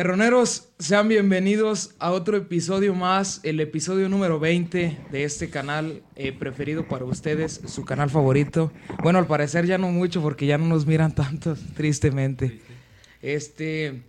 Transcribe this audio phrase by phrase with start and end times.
[0.00, 6.32] Terroneros, sean bienvenidos a otro episodio más, el episodio número 20 de este canal eh,
[6.34, 8.70] preferido para ustedes, su canal favorito.
[9.02, 12.60] Bueno, al parecer ya no mucho porque ya no nos miran tanto, tristemente.
[13.22, 14.02] Este,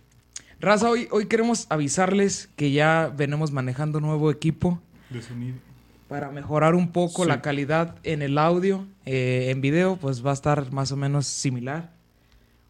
[0.60, 5.56] Raza, hoy, hoy queremos avisarles que ya venimos manejando nuevo equipo De sonido.
[6.06, 7.28] para mejorar un poco Sí.
[7.30, 8.86] la calidad en el audio.
[9.06, 11.96] Eh, en video, pues va a estar más o menos similar.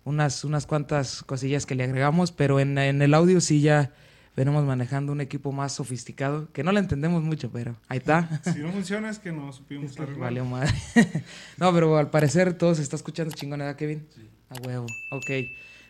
[0.08, 3.92] Unas, unas cuantas cosillas que le agregamos, pero en, en el audio sí ya
[4.34, 8.40] venimos manejando un equipo más sofisticado, que no le entendemos mucho, pero ahí está.
[8.52, 10.20] Si no funciona es que no supimos Es que arreglar.
[10.22, 10.72] valió madre.
[11.58, 14.06] no, pero al parecer todo se está escuchando chingón, ¿verdad, Kevin?
[14.48, 14.86] A huevo.
[15.10, 15.30] Ok.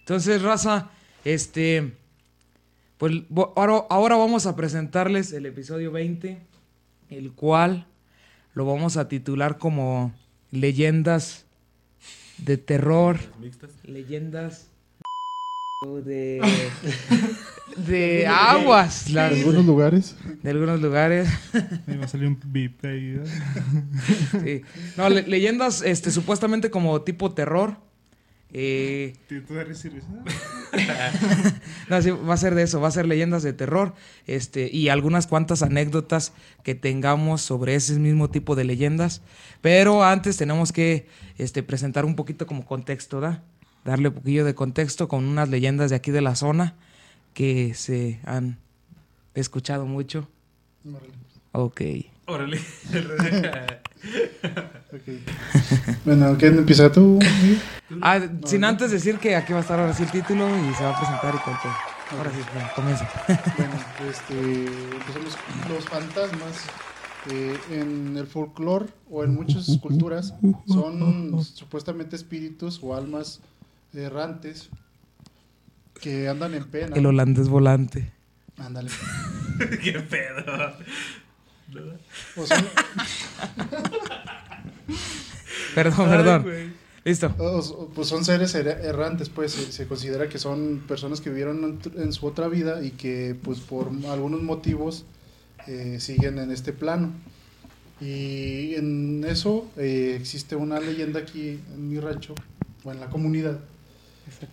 [0.00, 0.90] Entonces, raza,
[1.24, 1.94] este.
[2.96, 3.12] Pues
[3.54, 6.38] ahora, ahora vamos a presentarles el episodio 20,
[7.10, 7.86] el cual
[8.54, 10.12] lo vamos a titular como
[10.50, 11.44] Leyendas
[12.38, 13.18] de terror.
[13.84, 14.66] Leyendas
[16.04, 16.40] de.
[17.86, 19.10] de aguas.
[19.10, 20.16] las- En algunos lugares.
[20.42, 21.28] de algunos lugares.
[21.86, 23.16] Me va a salir un beep ahí.
[23.20, 23.24] ¿eh?
[24.64, 24.80] Sí.
[24.96, 27.76] No, le- leyendas, este, supuestamente como tipo terror.
[28.52, 29.54] Eh, ¿Te te
[31.88, 33.94] no, sí, va a ser de eso, va a ser leyendas de terror.
[34.26, 39.22] Este, y algunas cuantas anécdotas que tengamos sobre ese mismo tipo de leyendas.
[39.60, 43.42] Pero antes tenemos que este, presentar un poquito como contexto, ¿da?
[43.84, 46.74] Darle un poquillo de contexto con unas leyendas de aquí de la zona
[47.34, 48.58] que se han
[49.34, 50.28] escuchado mucho.
[51.52, 51.82] Ok.
[52.26, 52.60] Órale.
[54.90, 55.02] Ok.
[56.08, 57.18] Bueno, ¿quién empieza tú?
[58.00, 60.84] Ah, sin antes decir que aquí va a estar ahora sí el título y se
[60.84, 61.54] va a presentar y todo.
[62.18, 63.06] Ahora sí, ya, comienza.
[63.56, 63.74] Bueno,
[64.10, 64.64] este,
[64.96, 66.64] empezamos con los fantasmas.
[67.30, 70.32] eh, en el folclore o en muchas culturas
[70.66, 73.40] son supuestamente espíritus o almas
[73.92, 74.70] errantes
[76.00, 76.96] que andan en pena.
[76.96, 78.12] El holandés volante.
[78.56, 78.90] Ándale.
[79.82, 80.72] ¿Qué pedo?
[82.36, 82.64] O son,
[85.82, 86.72] Perdón, perdón.
[87.04, 87.34] Listo.
[87.38, 91.78] o- pues son seres er- errantes, pues se, se considera que son personas que vivieron
[91.94, 95.04] en, en su otra vida y que pues por algunos motivos
[95.66, 97.12] eh, siguen en este plano.
[98.00, 102.34] Y en eso eh, existe una leyenda aquí en mi rancho
[102.84, 103.58] o en la comunidad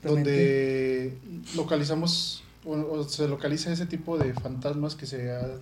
[0.04, 1.18] donde
[1.56, 5.60] localizamos o, o se localiza ese tipo de fantasmas que se, ha-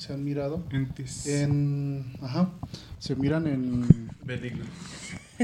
[0.00, 1.26] se han mirado Entes.
[1.26, 2.50] en ajá
[2.98, 4.64] se miran en Benigno.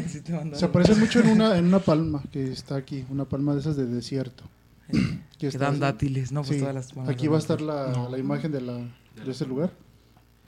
[0.09, 0.59] Sí te mandaron.
[0.59, 3.77] se aparecen mucho en una en una palma que está aquí una palma de esas
[3.77, 4.45] de desierto
[5.39, 6.43] que dan dátiles, ¿no?
[6.43, 8.09] Pues Sí, todas las aquí va a estar la, No.
[8.11, 9.71] la imagen de la de ese lugar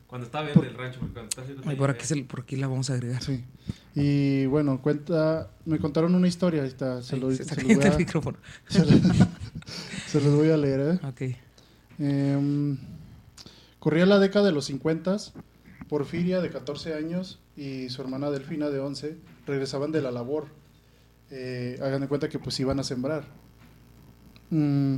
[0.07, 2.41] Cuando está bien Por- el rancho, porque cuando está haciendo Ay, por aquí, se- por
[2.41, 3.23] aquí la vamos a agregar.
[3.23, 3.45] sí
[3.95, 7.77] y bueno cuenta me contaron una historia ahí está se, Ay, lo, se se cayendo
[7.81, 8.37] voy el a, micrófono.
[8.69, 8.93] se lo-
[10.09, 11.07] se los voy a leer ¿eh?
[11.07, 11.23] Ok.
[11.99, 12.77] Em,
[13.79, 15.17] corría la década de los 50,
[15.89, 19.17] Porfiria de 14 años y su hermana Delfina de 11
[19.47, 20.47] regresaban de la labor.
[21.31, 23.25] Eh, hagan de cuenta que pues iban a sembrar.
[24.51, 24.97] Mm,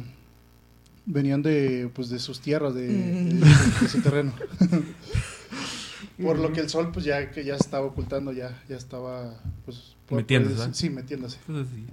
[1.06, 3.34] venían de pues de sus tierras, de, de-
[3.80, 4.32] de su terreno.
[6.22, 9.96] Por lo que el sol pues ya que ya estaba ocultando, ya, ya estaba pues
[10.10, 10.70] Metiéndose, ¿verdad?
[10.74, 11.38] sí, metiéndose.
[11.46, 11.86] Pues así.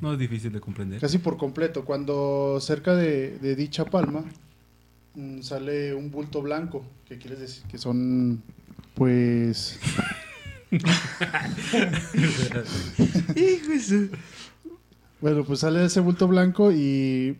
[0.00, 1.00] No es difícil de comprender.
[1.00, 1.84] Casi por completo.
[1.84, 4.24] Cuando cerca de, de dicha palma
[5.40, 8.42] sale un bulto blanco, que quiere decir que son,
[8.94, 9.78] pues,
[15.20, 17.36] bueno, pues sale ese bulto blanco y,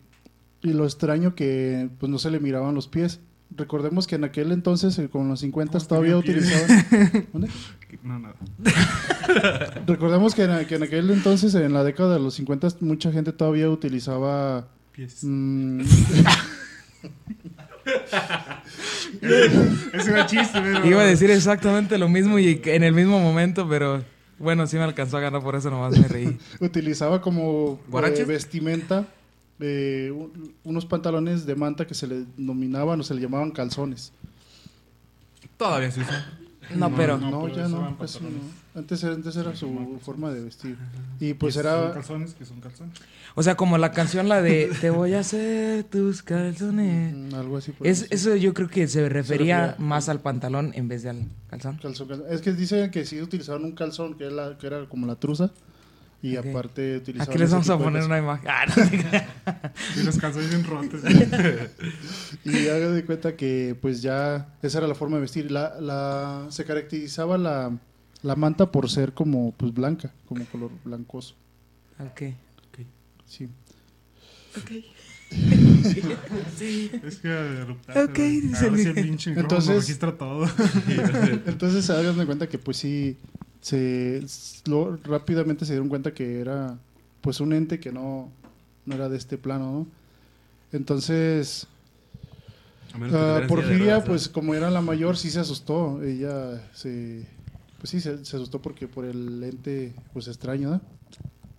[0.62, 3.20] y lo extraño que pues no se le miraban los pies.
[3.56, 6.86] Recordemos que en aquel entonces, eh, con los 50 ¿Cómo todavía utilizaban...
[7.32, 7.48] ¿Dónde?
[8.02, 8.34] No, nada.
[9.86, 13.32] Recordemos que en, que en aquel entonces, en la década de los 50, mucha gente
[13.32, 14.68] todavía utilizaba...
[14.92, 15.24] Pies.
[15.24, 15.80] mm,
[19.92, 20.86] Ese era chiste, pero.
[20.86, 24.04] Iba a decir exactamente lo mismo y en el mismo momento, pero
[24.38, 26.38] bueno, sí me alcanzó a ganar, por eso nomás me reí.
[26.60, 27.80] utilizaba como
[28.20, 29.06] eh, vestimenta
[29.60, 34.12] eh, un- unos pantalones de manta que se le denominaban o se le llamaban calzones.
[35.56, 36.32] Todavía se usa.
[36.74, 37.16] No, pero.
[37.18, 38.28] No, ya no, casi no.
[38.74, 40.76] Antes, era- antes era su forma de vestir.
[41.18, 41.92] Y Pues Son era...
[41.94, 42.96] calzones que son calzones.
[43.34, 47.14] O sea, como la canción, la de Te voy a hacer tus calzones.
[47.14, 47.72] mm, algo así.
[47.72, 51.10] por Es, eso yo creo que se refería refería- más al pantalón en vez de
[51.10, 51.78] al calzón.
[51.82, 52.26] Calzón, calzón.
[52.30, 55.16] Es que dicen que sí utilizaban un calzón que era, la- que era como la
[55.16, 55.50] truza.
[56.20, 56.46] Y Ok.
[56.46, 57.30] aparte utilizaban...
[57.30, 58.48] Aquí les vamos a poner una imagen.
[58.50, 58.74] Ah, no.
[60.00, 61.00] Y los calzones bien rotos.
[62.44, 65.50] Y haga de cuenta que pues ya esa era la forma de vestir.
[65.50, 67.70] La, la, se caracterizaba la,
[68.22, 71.34] la manta por ser como pues blanca, como color blancoso.
[72.00, 72.22] ok.
[73.26, 73.48] Sí.
[76.56, 76.90] Sí.
[77.04, 78.02] Es que eruptaste.
[78.02, 80.48] Ok, dice Ahora sí el- pinche Entonces- registra todo.
[81.46, 83.16] Entonces se dan de cuenta que pues sí,
[83.60, 84.22] se,
[84.66, 86.78] lo- rápidamente se dieron cuenta que era
[87.20, 88.30] pues un ente que no,
[88.86, 89.86] no era de este plano, ¿no?
[90.72, 91.66] Entonces,
[93.08, 96.02] de Porfiria, pues como era la mayor, sí se asustó.
[96.02, 97.26] Ella se,
[97.78, 100.80] pues sí, se, se asustó porque por el ente pues extraño, ¿no?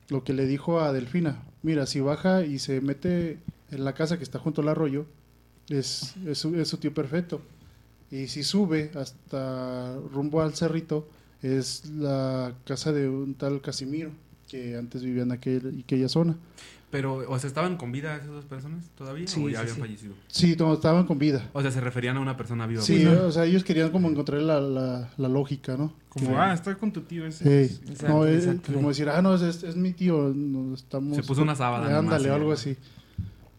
[0.09, 3.39] Lo que le dijo a Delfina, mira, si baja y se mete
[3.71, 5.05] en la casa que está junto al arroyo,
[5.69, 7.41] es, es su tío perfecto.
[8.11, 11.07] Y si sube hasta rumbo al cerrito,
[11.41, 14.11] es la casa de un tal Casimiro,
[14.49, 16.35] que antes vivía en aquel, aquella zona.
[16.91, 19.27] Pero, o sea, ¿estaban con vida esas dos personas todavía?
[19.27, 19.81] Sí, ¿O ya sí, habían sí.
[19.81, 20.13] fallecido?
[20.27, 21.47] Sí, no, estaban con vida.
[21.53, 22.81] O sea, se referían a una persona viva.
[22.81, 23.19] Sí, pues.
[23.19, 25.93] o sea, ellos querían como encontrar la, la, la lógica, ¿no?
[26.09, 27.65] Como, ah, estoy con tu tío ese.
[27.65, 28.73] Exacto, no, es exacto.
[28.73, 31.15] como decir, ah, no, es, es- es mi tío, nos estamos...
[31.15, 32.71] Se puso una sábana Eh, Ándale, nomás, algo sí.
[32.71, 32.79] así.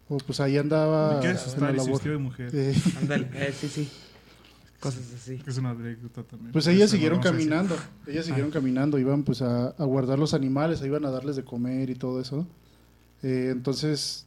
[0.09, 1.87] O pues ahí andaba labor.
[1.89, 2.49] vistió de mujer.
[2.53, 3.89] Eh, Ándale, eh, sí, sí.
[4.81, 5.39] Cosas así.
[5.45, 6.51] Es una anécdota también.
[6.51, 7.75] pues ellas siguieron caminando,
[8.07, 11.89] ellas siguieron caminando, iban pues a, a guardar los animales, iban a darles de comer
[11.89, 12.35] y todo eso.
[12.37, 12.47] ¿no?
[13.23, 14.25] Eh, entonces,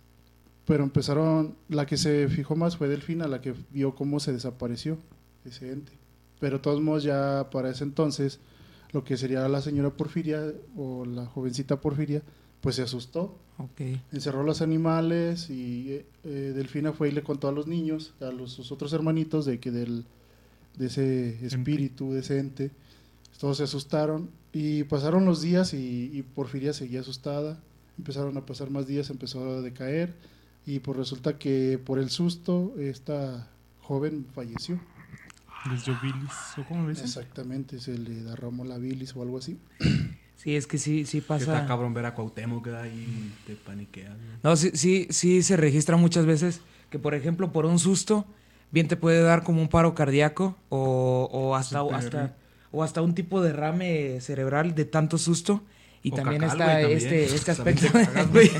[0.64, 4.96] pero empezaron, la que se fijó más fue Delfina, la que vio cómo se desapareció
[5.44, 5.92] ese ente.
[6.40, 8.38] Pero de todos modos ya para ese entonces,
[8.92, 12.22] lo que sería la señora Porfiria o la jovencita Porfiria,
[12.60, 13.80] pues se asustó Ok.
[14.12, 18.30] encerró los animales y eh, eh, Delfina fue y le contó a los niños, a
[18.32, 20.06] los, sus otros hermanitos, de que del,
[20.76, 22.70] de ese espíritu, de ese ente,
[23.38, 27.58] todos se asustaron y pasaron los días y, y Porfiria seguía asustada,
[27.98, 30.14] empezaron a pasar más días, empezó a decaer
[30.66, 33.48] y pues resulta que por el susto esta
[33.82, 34.80] joven falleció.
[35.70, 36.32] Les dio bilis.
[36.58, 37.04] ¿O cómo dicen?
[37.06, 39.58] Exactamente, se le derramó la bilis o algo así.
[40.36, 41.66] Sí, es que sí, sí Que Está pasa.
[41.66, 44.14] cabrón ver a Cuauhtémoc y te paniqueas.
[44.14, 44.28] güey.
[44.42, 46.60] No, sí, sí, sí se registra muchas veces
[46.90, 48.26] que, por ejemplo, por un susto,
[48.74, 52.34] bien te puede dar como un paro cardíaco o, o hasta, o hasta,
[52.72, 55.62] o hasta un tipo de derrame cerebral de tanto susto.
[56.02, 56.98] Y O también cacal, está también.
[56.98, 57.86] este, este aspecto.
[58.32, 58.50] güey.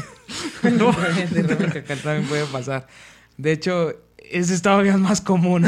[0.63, 2.87] También derrame cacal también puede pasar.
[3.37, 3.93] De hecho,
[4.31, 5.67] ese es todavía más común.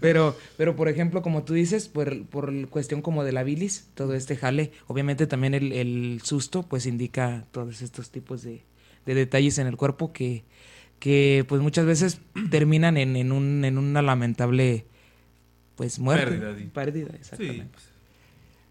[0.00, 4.14] pero, pero por ejemplo, como tú dices, por, por cuestión como de la bilis, todo
[4.14, 8.64] este jale, obviamente también el, el susto, pues indica todos estos tipos de,
[9.14, 10.44] de detalles en el cuerpo que,
[10.98, 12.20] que pues muchas veces
[12.50, 14.86] terminan en, en, un, en una lamentable
[15.76, 16.36] pues muerte.
[16.38, 16.72] Pérdida.
[16.72, 17.68] Pérdida, Sí, exactamente.
[17.72, 17.84] pues,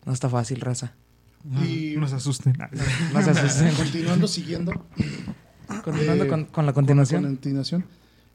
[0.06, 0.94] No está fácil, raza.
[1.66, 2.58] Y- No nos asusten.
[3.14, 3.74] No se asusten.
[3.78, 4.74] Continuando siguiendo,
[5.84, 7.24] Continuando Eh, con, con la Con continuación.
[7.24, 7.86] la continuación.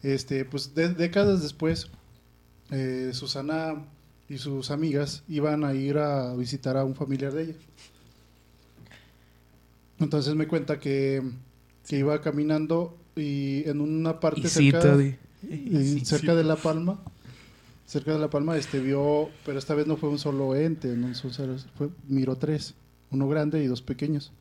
[0.03, 1.89] Este, pues de- décadas después,
[2.71, 3.75] eh, Susana
[4.29, 7.55] y sus amigas iban a ir a visitar a un familiar de ella.
[9.99, 11.23] Entonces me cuenta que,
[11.89, 14.79] que iba caminando y en una parte cerca,
[15.51, 17.01] y cerca de La Palma,
[17.87, 21.15] cerca de La Palma, este vio, pero esta vez no fue un solo ente, no
[21.15, 22.75] son seres, fue, miró tres,
[23.11, 24.33] uno grande y dos pequeños.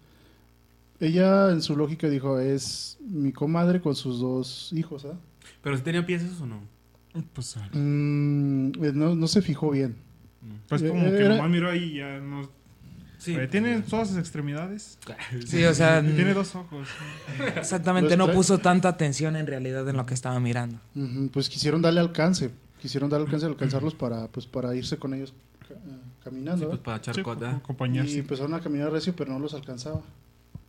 [1.00, 5.18] Ella en su lógica dijo, es mi comadre con sus dos hijos, ¿ah?
[5.64, 6.62] Pero si tenía pies esos o no.
[7.34, 9.96] Pues, Mm, eh, no, no se fijó bien.
[10.70, 12.50] pues como que Era- nomás miró ahí y ya no.
[13.22, 13.38] Sí.
[13.52, 14.98] Tiene todas sus extremidades.
[15.46, 16.88] Sí, o sea, tiene dos ojos.
[17.56, 20.80] exactamente, no puso tanta atención en realidad en lo que estaba mirando.
[21.32, 22.52] Pues quisieron darle alcance,
[22.82, 25.34] quisieron darle alcance, alcanzarlos para, pues, para irse con ellos
[25.68, 25.78] ca- eh,
[26.24, 26.58] caminando.
[26.58, 26.84] Sí, pues ¿verdad?
[26.84, 27.22] para echar Sí,
[28.10, 30.02] y empezaron a caminar recio, pero no los alcanzaba.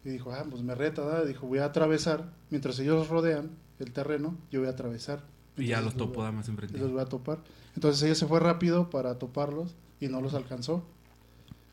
[0.04, 1.26] Y dijo, ah, pues me reta, ¿verdad?
[1.26, 5.22] Dijo, voy a atravesar, mientras ellos rodean el terreno, yo voy a atravesar.
[5.56, 6.78] Y ya los topo da más y enfrente.
[6.78, 7.38] los voy a topar.
[7.74, 10.84] Entonces ella se fue rápido para toparlos y no los alcanzó.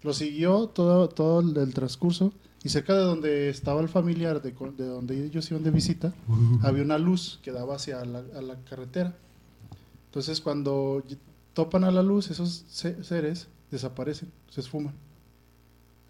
[0.03, 4.85] Los siguió todo, todo el, transcurso y cerca de donde estaba el familiar, de, de
[4.85, 6.13] donde ellos iban de visita,
[6.63, 9.15] había una luz que daba hacia la, a la carretera.
[10.05, 11.03] Entonces cuando
[11.53, 14.93] topan a la luz, esos se- seres desaparecen, se esfuman.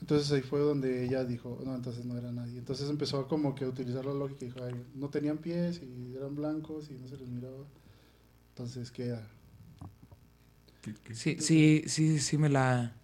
[0.01, 2.58] Entonces ahí fue donde ella dijo, no, entonces no era nadie.
[2.58, 6.15] Entonces empezó como que a utilizar la lógica y dijo, "Ay, no tenían pies y
[6.15, 7.65] eran blancos y no se les miraba.
[8.51, 9.27] Entonces, ¿qué era?
[11.13, 12.96] Sí, sí, sí, sí me la...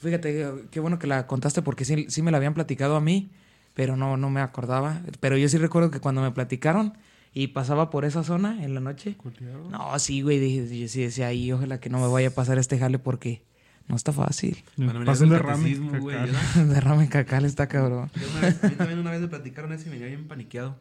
[0.00, 3.30] Fíjate, qué bueno que la contaste porque sí, sí me la habían platicado a mí,
[3.74, 5.02] pero no, no me acordaba.
[5.20, 6.94] Pero yo sí recuerdo que cuando me platicaron
[7.32, 9.68] y pasaba por esa zona en la noche, Culeado.
[9.70, 12.58] no, sí, güey, dije, yo sí decía ahí, ojalá que no me vaya a pasar
[12.58, 13.42] este jale porque
[13.88, 14.62] no está fácil.
[14.76, 15.74] Bueno, Pasa un derrame.
[16.74, 18.10] Derrame cacal está cabrón.
[18.14, 20.76] Yo una vez- a mí también una vez me platicaron eso y venía bien paniqueado.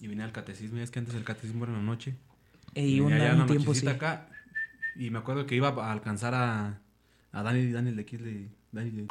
[0.00, 2.14] Y venía al catecismo, y es que antes el catecismo era en la noche.
[2.74, 3.86] Y una- un tiempo sí.
[3.88, 4.26] acá.
[4.96, 6.80] Y me acuerdo que iba a alcanzar a,
[7.32, 9.06] a Dani, Dani de aquí, de, Dani de...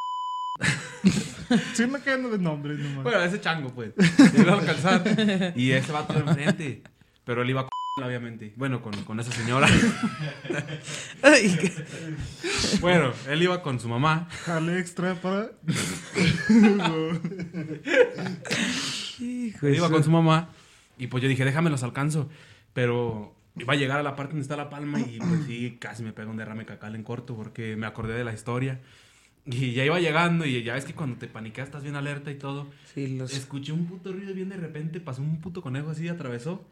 [1.74, 3.04] Sí, me quedan de nombres nomás.
[3.04, 3.94] Bueno, ese chango, pues.
[4.34, 5.54] Le iba a alcanzar.
[5.56, 6.82] Y ese vato de enfrente.
[7.24, 7.68] Pero él iba a
[8.04, 8.54] obviamente.
[8.56, 9.68] Bueno, con, con esa señora.
[12.82, 14.28] Bueno, él iba con su mamá.
[14.46, 15.52] Jale extra para.
[19.20, 20.50] hijo Él iba con su mamá.
[20.98, 22.30] Y pues yo dije, déjame los alcanzo.
[22.74, 25.00] Pero iba a llegar a la parte donde está la palma.
[25.00, 27.36] Y pues sí, casi me pega un derrame cacal en corto.
[27.36, 28.80] Porque me acordé de la historia.
[29.46, 30.46] Y ya iba llegando.
[30.46, 32.68] Y ya ves que cuando te paniqueas estás bien alerta y todo.
[32.94, 33.34] Sí, los...
[33.34, 36.66] Escuché un puto ruido bien de repente, pasó un puto conejo así, atravesó.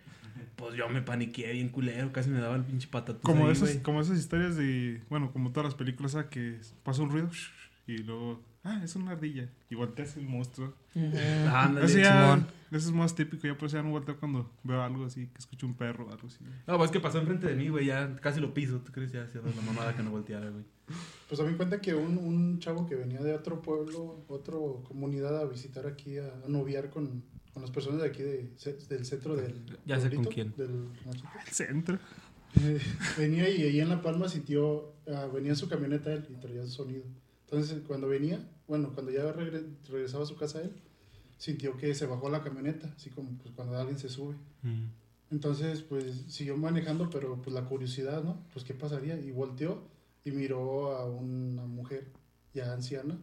[0.56, 3.76] Pues yo me paniqué bien culero, casi me daba el pinche patatús Como, ahí, esas,
[3.78, 5.02] como esas historias de.
[5.10, 6.28] Bueno, como todas las películas, ¿sabes?
[6.28, 7.30] que pasa un ruido
[7.88, 8.42] y luego.
[8.66, 9.50] Ah, es una ardilla.
[9.70, 10.74] Y volteas el monstruo.
[10.96, 11.86] Ándale.
[11.86, 12.22] Eso ya.
[12.24, 12.48] Simón.
[12.72, 13.46] Eso es más típico.
[13.46, 16.12] Ya por eso ya no volteo cuando veo algo así, que escucho un perro o
[16.12, 16.40] algo así.
[16.66, 18.80] No, pues es que pasó enfrente de mí, güey, ya casi lo piso.
[18.80, 20.64] ¿Tú crees ya hacía la mamada que no volteara, güey?
[21.28, 24.56] Pues a mí cuenta que un, un chavo que venía de otro pueblo, otra
[24.88, 28.78] comunidad a visitar aquí, a, a noviar con, con las personas de aquí de, ce-
[28.90, 30.68] del centro del Ya sé con pueblito, quién.
[30.68, 31.30] Del ranchito.
[31.46, 32.00] El centro.
[32.62, 32.80] Eh,
[33.18, 36.66] venía y ahí en La Palma sintió, ah, venía en su camioneta él y traía
[36.66, 37.04] sonido.
[37.46, 40.72] Entonces cuando venía, bueno, cuando ya regre- regresaba a su casa él,
[41.38, 44.36] sintió que se bajó la camioneta, así como pues, cuando alguien se sube.
[44.62, 44.86] Mm.
[45.32, 48.38] Entonces, pues siguió manejando, pero pues la curiosidad, ¿no?
[48.54, 49.20] Pues qué pasaría.
[49.20, 49.82] Y volteó
[50.24, 52.12] y miró a una mujer
[52.54, 53.18] ya anciana,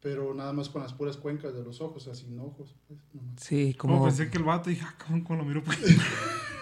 [0.00, 2.74] pero nada más con las puras cuencas de los ojos, así sin ojos.
[2.88, 3.40] Pues, nomás.
[3.40, 4.06] Sí, Como como...
[4.06, 5.62] pensé que el vato, dije, ah, ¿cómo lo miro?
[5.62, 5.78] Pues?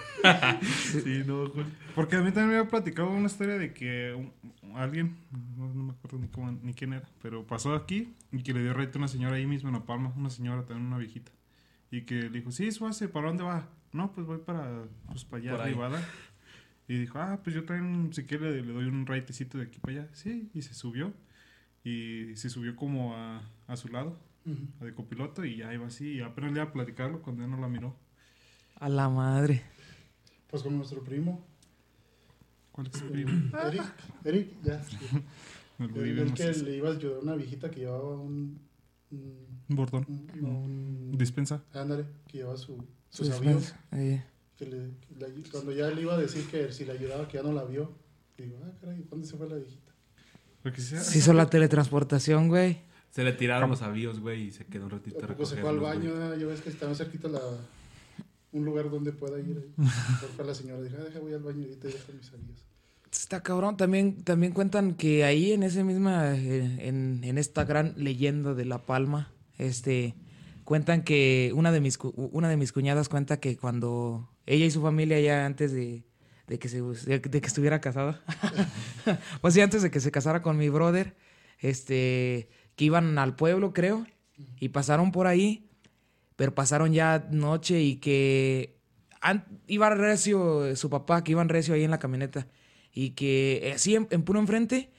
[1.03, 1.67] sí, no, güey.
[1.95, 5.17] Porque a mí también me había platicado una historia de que un- alguien,
[5.57, 8.63] no, no me acuerdo ni, cómo, ni quién era, pero pasó aquí y que le
[8.63, 11.31] dio reto a una señora ahí mismo en La Palma, una señora también, una viejita.
[11.91, 13.69] Y que le dijo, sí, suave, ¿para dónde va?
[13.93, 16.03] No, pues voy para, pues para allá ¿verdad?
[16.89, 19.79] Y dijo, ah, pues yo también, si quiere, le, le doy un raitecito de aquí
[19.79, 20.09] para allá.
[20.15, 21.13] Sí, y se subió.
[21.85, 24.85] Y se subió como a, a su lado, Ujú.
[24.85, 26.15] de copiloto, y ya iba así.
[26.15, 27.97] Y apenas le iba a platicarlo cuando ya no la miró.
[28.81, 29.63] A la madre.
[30.53, 31.45] Pues con nuestro primo,
[32.73, 33.33] ¿Cuál es el primo?
[33.67, 33.83] Eric.
[34.25, 34.85] Eric, ya.
[35.79, 35.93] El
[36.35, 38.61] que le iba a ayudar a una viejita que llevaba un.
[39.11, 40.05] un, Un bordón.
[40.09, 41.65] un- no, un- Dispensa.
[41.73, 42.77] ándale, que llevaba su,
[43.11, 43.55] Su sus avíos.
[43.63, 43.81] despensa.
[43.93, 44.23] Eh,
[44.57, 47.39] Que le, que le- cuando ya le iba a decir que si le ayudaba, que
[47.39, 47.91] ya no la vio.
[48.39, 49.93] Digo, ah, caray, ¿dónde se fue la viejita?
[50.63, 51.01] Lo que sea.
[51.01, 52.83] Se hizo la teletransportación, güey.
[53.11, 55.69] Se le tiraron los avíos, güey, y se quedó un ratito ¿A poco se fue
[55.71, 56.35] al baño?
[56.37, 57.41] Ya ves que más cerquita la,
[58.53, 59.73] un lugar donde pueda ir.
[60.37, 62.67] Fue la señora, dijo, ah, deja, voy al baño y ya están mis avíos.
[63.11, 63.77] Está cabrón.
[63.77, 68.65] También, también cuentan que ahí en ese misma, eh, en, en esta gran leyenda de
[68.65, 70.15] La Palma, este,
[70.65, 74.83] cuentan que una de mis, una de mis cuñadas cuenta que cuando ella y su
[74.83, 76.05] familia ya antes de,
[76.47, 78.23] de que se, de, de que estuviera casada,
[79.41, 81.17] pues sí, antes de que se casara con mi brother,
[81.59, 84.07] este, que iban al pueblo, creo,
[84.59, 85.71] y pasaron por ahí,
[86.43, 88.75] pero pasaron ya noche y que
[89.69, 92.49] iba recio eh, su papá, que iban recio ahí en la camioneta,
[92.93, 94.91] y que eh, así en, en puro enfrente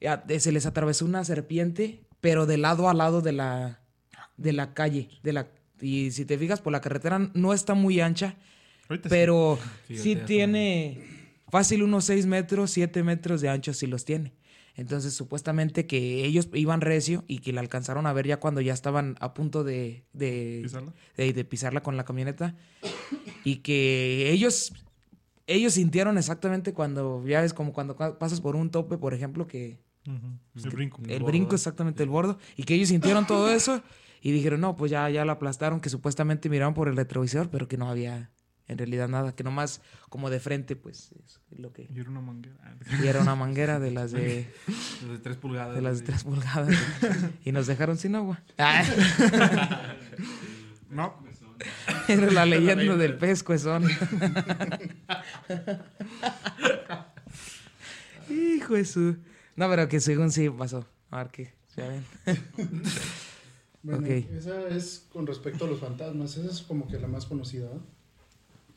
[0.00, 3.80] eh, se les atravesó una serpiente, pero de lado a lado de la,
[4.36, 5.48] de la calle, de la,
[5.80, 8.36] y si te fijas, por la carretera no está muy ancha,
[8.90, 11.02] Ahorita pero Sí, sí, tiene
[11.48, 14.34] fácil unos 6 metros, 7 metros de ancho, sí los tiene.
[14.76, 18.72] Entonces, supuestamente que ellos iban recio y que la alcanzaron a ver ya cuando ya
[18.72, 20.92] estaban a punto de, de, ¿Pisarla?
[21.16, 22.54] de, de pisarla con la camioneta.
[23.44, 24.72] Y que ellos,
[25.46, 29.46] ellos sintieron exactamente cuando, ya ves, como cuando cua- pasas por un tope, por ejemplo,
[29.46, 30.38] que Ujú.
[30.64, 31.02] El brinco.
[31.02, 33.82] el bordo, brinco exactamente, el bordo, y que ellos sintieron todo eso
[34.22, 37.68] y dijeron, no, pues ya, ya la aplastaron, que supuestamente miraron por el retrovisor, pero
[37.68, 38.30] que no había
[38.70, 41.88] en realidad nada, que nomás como de frente, pues es lo que...
[41.92, 42.56] Y era una manguera.
[43.02, 44.48] Y era una manguera de las de,
[45.22, 45.74] 3 pulgadas.
[45.74, 46.06] de las de.
[46.06, 46.76] 3 pulgadas.
[47.44, 48.40] Y nos dejaron sin agua.
[48.58, 48.84] Ah,
[50.88, 51.14] No,
[52.08, 53.84] era la leyenda del pez son.
[58.28, 59.16] Hijo de su...
[59.56, 60.86] No, pero que según sí pasó.
[61.10, 61.54] A ver qué.
[61.76, 62.04] Ya ven.
[63.82, 67.68] Bueno, esa es con respecto a los fantasmas, esa es como que la más conocida.
[67.72, 67.99] ¿no?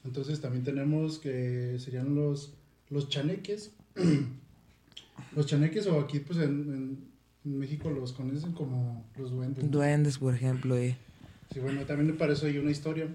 [0.05, 2.53] Entonces también tenemos que serían los,
[2.89, 3.71] los chaneques.
[5.35, 7.11] los chaneques o aquí pues en,
[7.45, 9.65] México los conocen como los duendes.
[9.65, 9.69] ¿no?
[9.69, 10.95] Duendes, por ejemplo, eh.
[11.53, 13.07] Sí, bueno, también para eso hay una historia.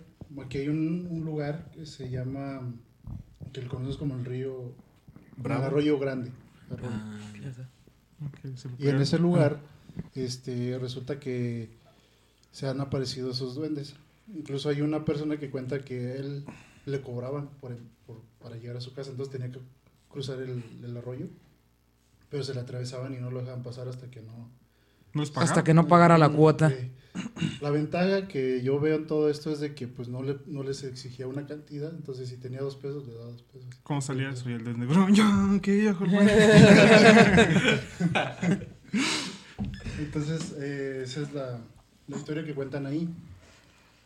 [0.45, 2.61] Aquí hay un, un lugar que se llama,
[3.55, 4.75] que lo conoces como el río,
[5.43, 6.31] el arroyo grande.
[6.71, 6.91] Arroyo.
[6.93, 7.19] Ah,
[8.79, 9.61] Y en ese lugar,
[10.15, 11.71] este, resulta que
[12.53, 13.95] se han aparecido esos duendes.
[14.35, 16.45] Incluso hay una persona que cuenta que él
[16.89, 17.77] le cobraban por,
[18.07, 19.61] por- para llegar a su casa, entonces tenía que
[20.09, 21.27] cruzar el, el arroyo,
[22.31, 24.49] pero se le atravesaban y no lo dejaban pasar hasta que no, No
[25.15, 25.49] No es pagar.
[25.49, 26.73] hasta que no pagara la cuota.
[27.61, 30.63] La ventaja que yo veo en todo esto es de que pues no, le, no
[30.63, 33.69] les exigía una cantidad, entonces si tenía dos pesos le daba dos pesos.
[33.83, 34.49] ¿Cómo salía eso?
[34.49, 35.25] Y el de negro, yo,
[35.61, 35.97] que yo,
[39.99, 41.59] Entonces eh, esa es la,
[42.07, 43.09] la historia que cuentan ahí.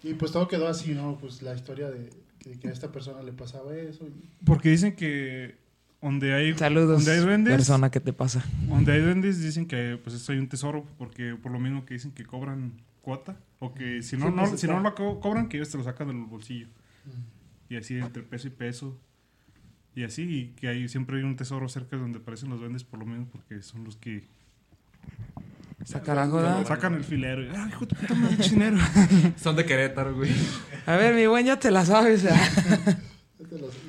[0.02, 1.18] Y pues todo quedó así, ¿no?
[1.20, 2.10] Pues la historia de
[2.42, 4.06] que, que a esta persona le pasaba eso.
[4.06, 5.56] y- Porque dicen que
[6.00, 8.44] donde hay, Saludos, donde hay duendes, persona, ¿qué te pasa?
[8.68, 11.94] donde hay duendes dicen que pues esto hay un tesoro, porque por lo mismo que
[11.94, 12.72] dicen que cobran
[13.02, 15.70] cuota, o que si no, Sí, no, pues, si no lo co- cobran, que ellos
[15.70, 16.66] te lo sacan del bolsillo.
[17.68, 18.98] Y así entre peso y peso.
[19.94, 22.82] Y así, y que hay, siempre hay un tesoro cerca de donde aparecen los duendes,
[22.84, 24.24] por lo mismo, porque son los que
[25.84, 26.64] Esa carajo, ¿da?
[26.64, 27.42] sacan el filero.
[27.56, 28.78] Ay, hijo de puta madre, chinero.
[29.36, 30.30] Son de Querétaro, güey.
[30.86, 32.24] A ver, mi buen, ya te la sabes.
[32.26, 32.96] ¿ah?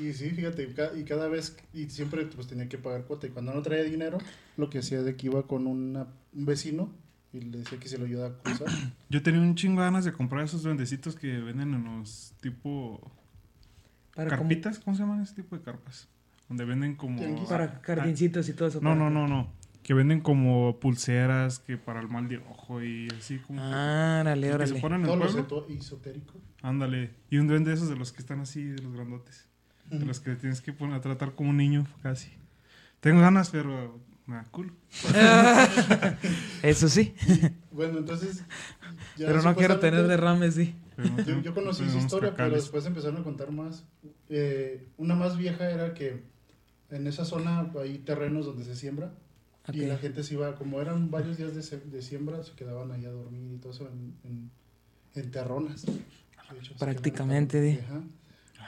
[0.02, 3.28] Y sí, fíjate, y cada vez, y siempre pues tenía que pagar cuota.
[3.28, 4.18] Y cuando no traía dinero,
[4.58, 6.92] lo que hacía de que iba con una- un vecino
[7.32, 8.68] y le decía que se lo ayudaba a cruzar.
[9.10, 13.00] Yo tenía un chingo de ganas de comprar esos duendecitos que venden en los tipo
[14.16, 16.08] Para, como- carpitas, ¿cómo se llaman ese tipo de carpas?
[16.50, 17.22] Donde venden como...
[17.48, 18.80] Para jardincitos y todo eso.
[18.82, 19.52] No, para no, no, no.
[19.84, 23.62] Que venden como pulseras que para el mal de ojo y así como...
[23.62, 25.76] Árale, que se ponen en Todo el lo pueblo.
[25.76, 26.34] esotérico.
[26.62, 27.12] Ándale.
[27.30, 29.50] Y un duende de esos de los que están así, de los grandotes.
[29.92, 32.32] De los que tienes que poner a tratar como un niño, casi.
[33.02, 34.00] Tengo ganas, pero...
[34.26, 34.72] Nada, cool.
[36.64, 37.14] Eso sí.
[37.72, 38.46] Bueno, entonces...
[39.18, 40.76] ya Pero no quiero tener derrames, sí.
[40.98, 43.84] No Yo, conocí unos historia, pero después empezaron a contar más.
[44.30, 46.24] Eh, una más vieja era que
[46.90, 49.12] en esa zona hay terrenos donde se siembra
[49.72, 49.88] y Ok.
[49.88, 53.06] la gente se iba, como eran varios días de, se- de siembra, se quedaban ahí
[53.06, 54.52] a dormir y todo eso en, en,
[55.16, 55.86] en terronas.
[55.86, 55.94] De
[56.60, 57.86] hecho, Prácticamente, terronas.
[57.90, 58.04] Ajá.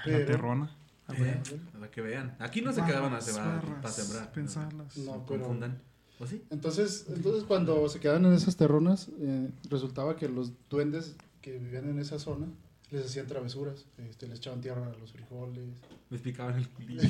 [0.05, 0.77] Ay, La Pero- terrona.
[1.17, 1.41] Eh,
[1.73, 2.35] para que vean.
[2.39, 4.31] Aquí no se quedaban a sembrar, Barras, para sembrar.
[4.31, 4.97] Pensarlas.
[4.97, 5.81] No, No pero- confundan.
[6.19, 6.41] ¿O sí?
[6.49, 11.89] Entonces, entonces cuando se quedaban en esas terronas, eh, resultaba que los duendes que vivían
[11.89, 12.47] en esa zona
[12.91, 15.65] les hacían travesuras, este, les echaban tierra a los frijoles.
[16.09, 17.09] Me picaban el culillo.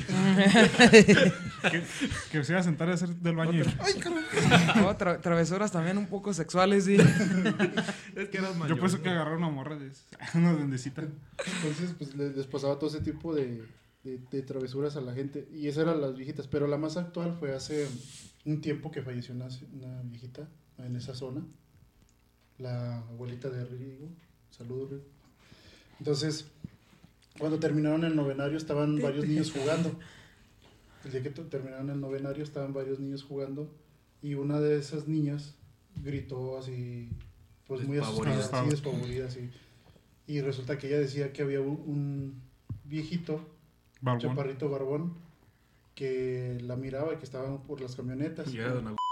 [1.70, 1.82] Que,
[2.30, 6.84] que se iba a sentar a hacer del baño tra- travesuras también un poco sexuales,
[6.84, 6.96] sí.
[8.16, 8.76] es que eras mayor.
[8.76, 9.90] Yo pienso que agarraron una morra de.
[10.34, 11.02] Una duendecita.
[11.02, 13.64] Entonces, pues les, les pasaba todo ese tipo de,
[14.04, 15.48] de- de travesuras a la gente.
[15.52, 16.46] Y esas eran las viejitas.
[16.48, 17.86] Pero la más actual fue hace
[18.44, 21.44] un tiempo que falleció una, una viejita en esa zona.
[22.58, 24.08] La abuelita de Rigo.
[24.50, 25.04] Saludos, Rigo.
[25.98, 26.46] Entonces,
[27.38, 29.98] cuando terminaron el novenario, estaban varios niños jugando.
[31.04, 33.70] El día que terminaron el novenario, estaban varios niños jugando.
[34.22, 35.54] Y una de esas niñas
[36.02, 37.10] gritó así,
[37.66, 39.50] pues muy asustada, así despavorida, así.
[40.26, 42.42] Y resulta que ella decía que había un, un
[42.84, 43.40] viejito,
[44.00, 44.20] Barbón.
[44.20, 45.14] chaparrito barbón,
[45.94, 48.52] que la miraba y que estaba por las camionetas.
[48.52, 49.06] Y era don Agustín.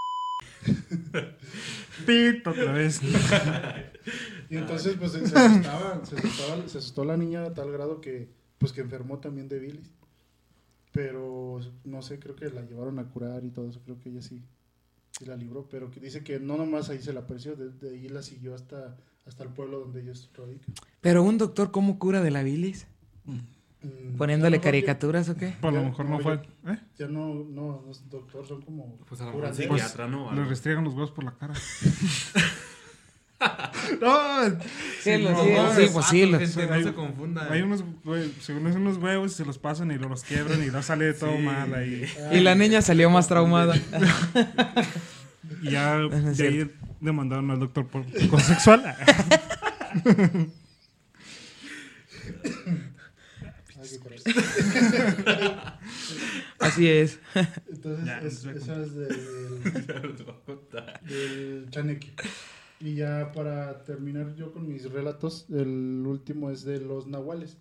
[2.07, 3.01] Pito otra vez.
[4.55, 8.01] Y entonces pues se, se asustaba, se asustaba- se asustó la niña a tal grado
[8.01, 9.91] que pues que enfermó también de bilis.
[10.93, 14.23] Pero no sé, creo que la llevaron a curar y todo eso, creo que ella
[14.23, 14.45] sí,
[15.11, 17.91] sí la libró, pero que dice que no nomás ahí se la apreció, de, de
[17.97, 20.73] ahí la siguió hasta, hasta el pueblo donde ellos radican.
[21.01, 22.87] Pero un doctor, ¿cómo cura de la bilis?
[23.25, 25.57] Mm, ¿Poniéndole caricaturas o qué?
[25.61, 26.37] Pues a lo Ya, mejor no, no fue.
[26.65, 26.79] ya- ¿Eh?
[26.97, 30.33] Ya, no, no, los doctores son como Pues a lo mejor psiquiatra, ¿no?
[30.33, 31.55] Le restriegan los huevos por la cara.
[34.01, 34.59] no,
[35.01, 37.47] Sí, lo- no, sí, no, sí, es- pues sí, gente, no hay- se confunda.
[37.53, 40.67] Hay unos, güey, según es unos huevos y se los pasan y los quiebran y
[40.69, 41.43] no sale todo Sí.
[41.43, 42.05] mal ahí.
[42.33, 43.75] Y la niña salió más traumada.
[45.63, 45.97] Y ya
[46.37, 48.85] de ahí demandaron al doctor por acoso sexual.
[48.87, 49.05] Ay,
[53.91, 54.23] qué coraje.
[56.59, 57.19] Así es.
[57.71, 59.63] Entonces, Ya, es- esa es del,
[61.03, 62.13] del Chaneque.
[62.85, 67.57] Y ya para terminar yo con mis relatos, el último es de los nahuales.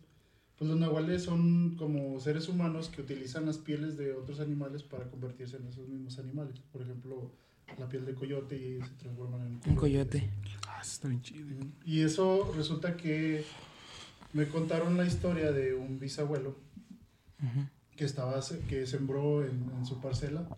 [0.57, 5.09] Pues los nahuales son como seres humanos que utilizan las pieles de otros animales para
[5.09, 6.59] convertirse en esos mismos animales.
[6.73, 7.31] Por ejemplo,
[7.79, 10.29] la piel de coyote y se transforman en Un coyote.
[10.67, 11.47] Ah, eso está bien chido.
[11.85, 13.45] Y eso resulta que
[14.33, 16.57] me contaron la historia de un bisabuelo
[17.41, 17.65] Ujú.
[17.95, 20.49] que estaba que sembró en, en su parcela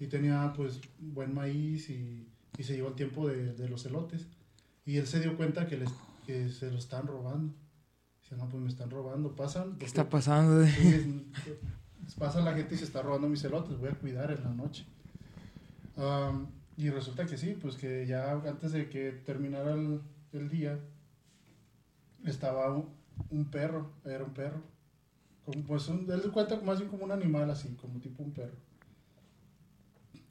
[0.00, 2.26] y tenía pues buen maíz y,
[2.58, 4.26] y se llevó el tiempo de, de los elotes.
[4.84, 5.90] Y él se dio cuenta que, les,
[6.26, 7.54] que se lo están robando.
[8.20, 10.58] Dice no pues me están robando pasan ¿Qué está pasando?
[10.58, 10.88] de- Sí,
[12.06, 14.50] es- pasa la gente y se está robando mis elotes voy a cuidar en la
[14.50, 14.84] noche.
[15.96, 20.00] Am, y resulta que sí pues que ya antes de que terminara el,
[20.32, 20.78] el día
[22.24, 22.88] estaba un,
[23.30, 24.62] un perro era un perro.
[25.44, 28.32] Como pues un, él se cuenta más bien como un animal así como tipo un
[28.32, 28.56] perro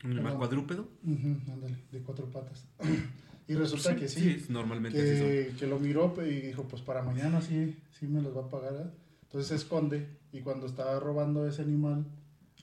[0.04, 0.88] ¿Un animal cuadrúpedo?
[1.06, 2.66] Ándale, de cuatro patas.
[3.50, 5.28] Y resulta que sí, normalmente así son.
[5.30, 8.42] que, que lo miró pe- y dijo, pues para mañana sí, sí me los va
[8.42, 8.74] a pagar.
[8.76, 8.90] ¿eh?".
[9.24, 12.06] Entonces se esconde y cuando estaba robando ese animal,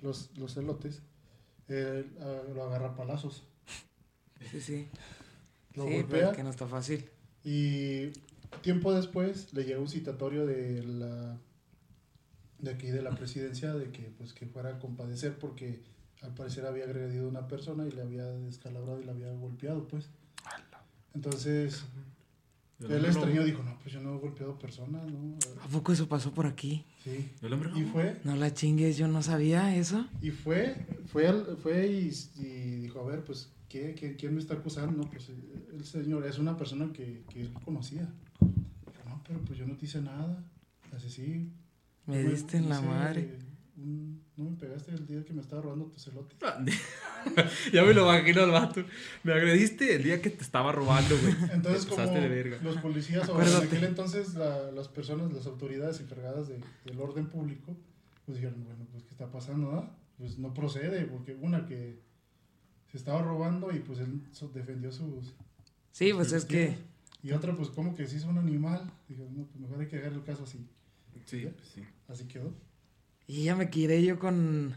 [0.03, 1.01] los, los elotes,
[1.69, 3.45] él, ah, lo agarra a palazos.
[4.51, 4.89] Sí, sí.
[5.73, 7.09] Lo sí, pero golpea es que no está fácil.
[7.45, 8.09] y
[8.61, 11.39] tiempo después le llega un citatorio de la
[12.59, 15.81] de aquí de la presidencia de que pues que fuera a compadecer porque
[16.25, 19.87] al parecer había agredido a una persona y le había descalabrado y le había golpeado
[19.87, 20.09] pues.
[21.15, 21.85] Entonces
[22.81, 26.09] El él extrañó dijo no pues yo no he golpeado personas no ¿A poco eso
[26.09, 26.85] pasó por aquí?
[27.05, 27.31] sí.
[27.43, 30.07] El hombre y fue No la chingues, yo no sabía eso.
[30.21, 30.75] y fue
[31.07, 34.93] fue al- fue y, y dijo a ver pues ¿qué, qué- quién me está acusando
[35.05, 39.59] no pues el señor es una persona que, que él conocía Dijo, no pero pues
[39.59, 40.43] yo no te hice nada.
[40.95, 41.53] Así sí.
[42.07, 43.39] Me diste en la hice madre.
[43.77, 46.39] No me pegaste el día que me estaba robando tus elotes.
[47.73, 48.85] ya me lo imagino al vato.
[49.23, 51.35] Me agrediste el día que te estaba robando, güey.
[51.53, 52.59] Entonces, como pasaste de verga.
[52.63, 57.27] los policías, o en aquel entonces la- las personas, las autoridades encargadas de- del orden
[57.29, 57.77] público,
[58.25, 59.73] pues dijeron, bueno, pues ¿qué está pasando?
[59.73, 59.97] ah?
[60.19, 61.99] Pues no procede, porque una que
[62.91, 64.23] se estaba robando y pues él
[64.55, 65.35] defendió sus...
[65.91, 66.77] Sí, pues es que.
[67.23, 68.91] Y otra, pues como que se hizo un animal.
[69.09, 70.65] Dijeron, no, pues mejor hay que dejar el caso así.
[71.25, 71.83] Sí, pues sí.
[72.09, 72.53] Así quedó.
[73.27, 74.77] Y ya me quedé yo con,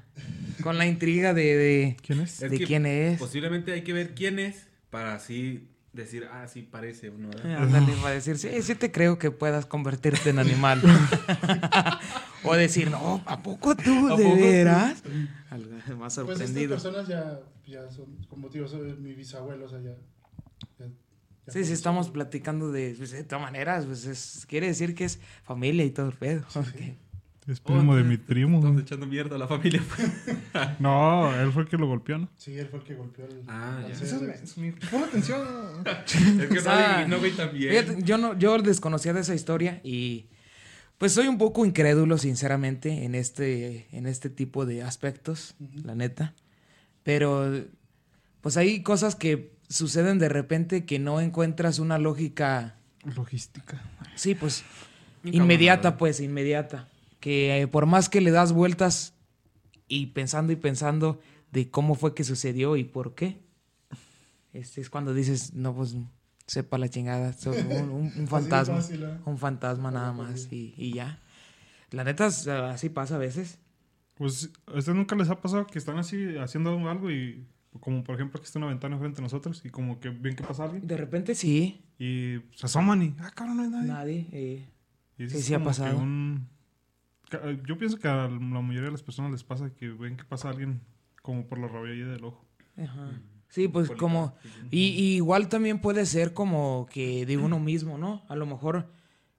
[0.64, 2.42] con la intriga de, de, ¿Quién es?
[2.42, 3.20] Es de que quién es.
[3.20, 7.30] Posiblemente hay que ver quién es para así decir, ah, sí parece uno.
[7.30, 7.64] ¿verdad?
[7.64, 10.82] Ándale, para decir, sí, sí te creo que puedas convertirte en animal.
[12.44, 15.04] o decir, no, ¿a poco tú, ¿A de poco veras?
[15.50, 16.76] Algo más Pues estas sorprendido.
[16.76, 19.96] personas ya, ya son, como digo, son mi bisabuelo, o sea, ya...
[21.50, 25.20] Sí, sí, estamos platicando de, pues, de todas maneras, pues es, quiere decir que es
[25.44, 26.46] familia y todo el pedo.
[26.56, 26.98] ok.
[27.48, 28.58] Es primo de mi primo.
[28.58, 29.82] Estamos echando mierda a la familia.
[29.96, 30.12] pues.
[30.80, 32.30] No, él fue el que lo golpeó, ¿no?
[32.38, 33.42] Sí, él fue el que golpeó al...
[33.48, 33.96] Ah, al ya.
[33.96, 35.42] ser- Pon atención.
[36.06, 37.72] es que Ah, no, no, güey, también.
[37.72, 40.26] Fíjate, yo no, yo desconocía de esa historia y
[40.98, 46.34] pues soy un poco incrédulo, sinceramente, en este, en este tipo de aspectos, la neta.
[47.04, 47.64] Pero
[48.42, 52.76] pues hay cosas que suceden de repente que no encuentras una lógica,
[53.16, 53.82] Logística.
[54.16, 54.64] sí, pues
[55.24, 56.90] inmediata, pues inmediata.
[57.20, 59.14] Que eh, por más que le das vueltas
[59.88, 61.20] y pensando y pensando
[61.52, 63.40] de cómo fue que sucedió y por qué,
[64.54, 65.96] este es cuando dices, no, pues
[66.46, 69.18] sepa la chingada, soy un, un- un fantasma, fácil, ¿eh?
[69.26, 71.20] un fantasma nada más y, y ya.
[71.92, 72.26] La neta,
[72.70, 73.60] así pasa a veces.
[74.16, 77.46] Pues, ¿a ustedes nunca les ha pasado que están así haciendo algo y,
[77.80, 80.44] como por ejemplo, que está una ventana enfrente de nosotros y como que ven que
[80.44, 83.88] pasa alguien De repente sí, y se asoman y, ah, cabrón, no hay nadie.
[83.88, 84.28] nadie.
[84.32, 84.66] eh,
[85.18, 85.98] Y Sí, sí ha pasado.
[86.00, 86.48] un-
[87.66, 90.50] Yo pienso que a la mayoría de las personas les pasa que ven que pasa
[90.50, 90.82] alguien
[91.22, 92.46] como por la rabia del ojo.
[92.78, 93.12] ajá.
[93.50, 94.00] Sí, pues Polita.
[94.02, 94.36] como...
[94.72, 98.24] Y, y igual también puede ser como que de uno mismo, ¿no?
[98.28, 98.90] A lo mejor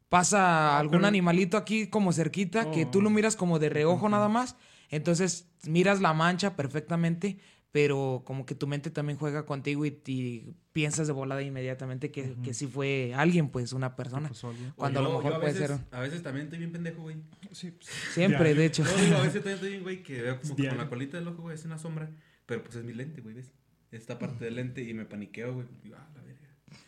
[0.09, 3.12] pasa algún pero- animalito aquí como cerquita que tú lo Oh.
[3.12, 4.57] miras como de reojo nada más.
[4.90, 7.38] Entonces miras la mancha perfectamente,
[7.70, 12.35] pero como que tu mente también juega contigo y, y piensas de volada inmediatamente que,
[12.42, 14.31] que sí fue alguien, pues una persona.
[14.74, 15.78] Cuando a lo mejor yo puede veces- ser...
[15.90, 17.16] A veces también estoy bien pendejo, güey.
[17.52, 18.61] Sí, pues, Siempre, diario.
[18.61, 18.85] de hecho.
[18.85, 21.18] No, digo, a veces también estoy bien, güey, que veo como que con la colita
[21.18, 22.11] del ojo, güey, es una sombra.
[22.46, 23.52] Pero pues es mi lente, güey, ¿ves?
[23.92, 25.66] Esta parte del lente y me paniqueo, güey.
[25.83, 26.38] Digo, ah, la verga.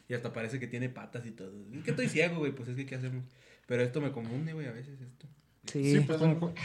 [0.08, 1.52] Y hasta parece que tiene patas y todo.
[1.72, 2.52] ¿Y que estoy ciego, güey?
[2.52, 3.24] Pues es que, ¿qué hacemos?
[3.66, 5.26] Pero esto me confunde, güey, a veces esto.
[5.66, 5.92] Sí.
[5.92, 6.54] Sí, pues como...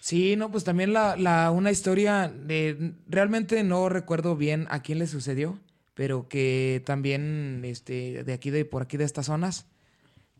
[0.00, 4.98] Sí, no, pues también la, la, una historia de, realmente no recuerdo bien a quién
[4.98, 5.58] le sucedió,
[5.94, 9.66] pero que también, este, de aquí, de por aquí de estas zonas,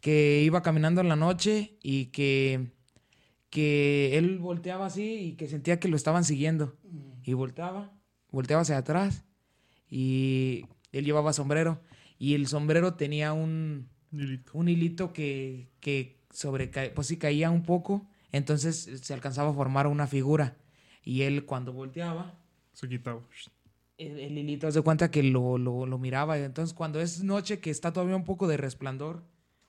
[0.01, 2.71] que iba caminando en la noche y que,
[3.51, 6.77] que él volteaba así y que sentía que lo estaban siguiendo.
[7.25, 7.93] Y volteaba,
[8.31, 9.25] volteaba hacia atrás
[9.91, 11.81] y él llevaba sombrero
[12.19, 14.53] y el sombrero tenía un, Hilito.
[14.55, 19.87] un hilito que, que sobre, pues sí caía un poco, entonces se alcanzaba a formar
[19.87, 20.57] una figura.
[21.05, 22.35] Y él cuando volteaba,
[22.73, 23.21] Se quitaba.
[23.97, 26.39] el, el hilito se cuenta que lo, lo, lo miraba.
[26.39, 29.23] Entonces cuando es noche que está todavía un poco de resplandor,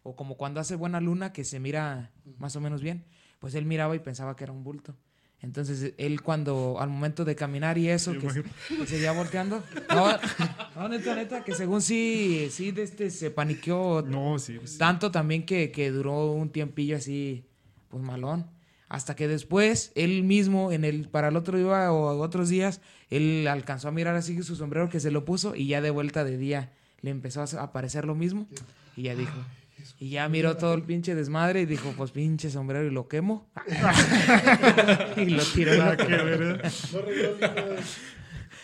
[0.03, 3.05] o como cuando hace buena luna que se mira más o menos bien,
[3.39, 4.95] pues él miraba y pensaba que era un bulto.
[5.41, 8.27] Entonces él cuando al momento de caminar y eso, que,
[8.77, 10.07] que seguía volteando, no,
[10.75, 14.57] no, neta, neta, que según sí, sí, de este, se paniqueó No, sí.
[14.57, 17.45] pues, tanto también que, que duró un tiempillo así,
[17.89, 18.47] pues malón.
[18.87, 23.47] Hasta que después, él mismo, en el, para el otro día o otros días, él
[23.47, 26.37] alcanzó a mirar así su sombrero que se lo puso y ya de vuelta de
[26.37, 26.71] día
[27.01, 28.47] le empezó a aparecer lo mismo.
[28.95, 29.37] Y ya dijo,
[29.99, 33.47] y ya miró todo el pinche desmadre y dijo, pues pinche sombrero y lo quemo.
[35.17, 35.75] y lo tiró.
[35.75, 35.91] No.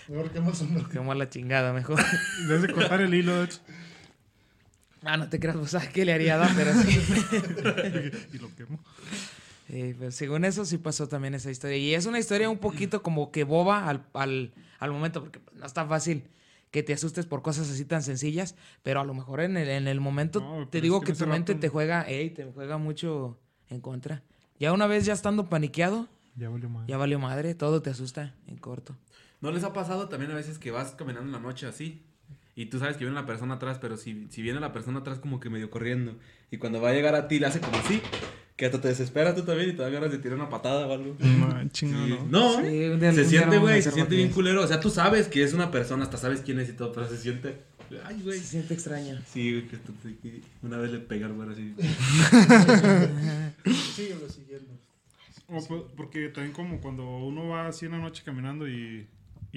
[0.07, 0.89] Mejor quema el sombrero.
[0.89, 1.99] Quemó a la chingada, mejor.
[2.47, 3.59] Debes de cortar el hilo, de hecho.
[5.05, 6.51] Ah, no te creas, pues, ¿sabes qué le haría dar?
[6.55, 6.99] Pero sí.
[8.33, 8.79] y lo quemo.
[9.69, 11.77] Eh, pues, según eso sí pasó también esa historia.
[11.77, 15.55] Y es una historia un poquito como que boba al, al, al momento, porque pues,
[15.57, 16.23] no está fácil
[16.71, 19.87] que te asustes por cosas así tan sencillas, pero a lo mejor en el, en
[19.87, 22.77] el momento No, te digo es que tu mente rato- te juega, ey, te juega
[22.77, 23.39] mucho
[23.69, 24.23] en contra.
[24.59, 26.85] Ya una vez ya estando paniqueado, Ya valió mal.
[26.87, 28.95] ya valió madre, todo te asusta en corto.
[29.41, 32.03] ¿No les ha pasado también a veces que vas caminando en la noche así?
[32.55, 35.19] Y tú sabes que viene la persona atrás, pero si, si viene la persona atrás
[35.19, 36.15] como que medio corriendo.
[36.51, 38.01] Y cuando va a llegar a ti le hace como así.
[38.55, 40.93] Que hasta te desespera tú también y te da ganas de tirar una patada o
[40.93, 41.17] algo.
[41.19, 42.17] No, chingado, Sí.
[42.29, 42.61] no.
[42.61, 44.63] Sí, se siente, güey, se siente bien culero.
[44.63, 47.09] O sea, tú sabes que es una persona, hasta sabes quién es y todo, pero
[47.09, 47.57] se siente...
[48.05, 48.39] Ay, güey.
[48.39, 49.19] Se siente extraño.
[49.31, 49.77] Sí, güey, que,
[50.63, 51.75] una vez le pegué al güey así.
[53.95, 54.71] Síguelo siguiendo.
[55.47, 59.05] O po- porque también como cuando uno va así en la noche caminando y,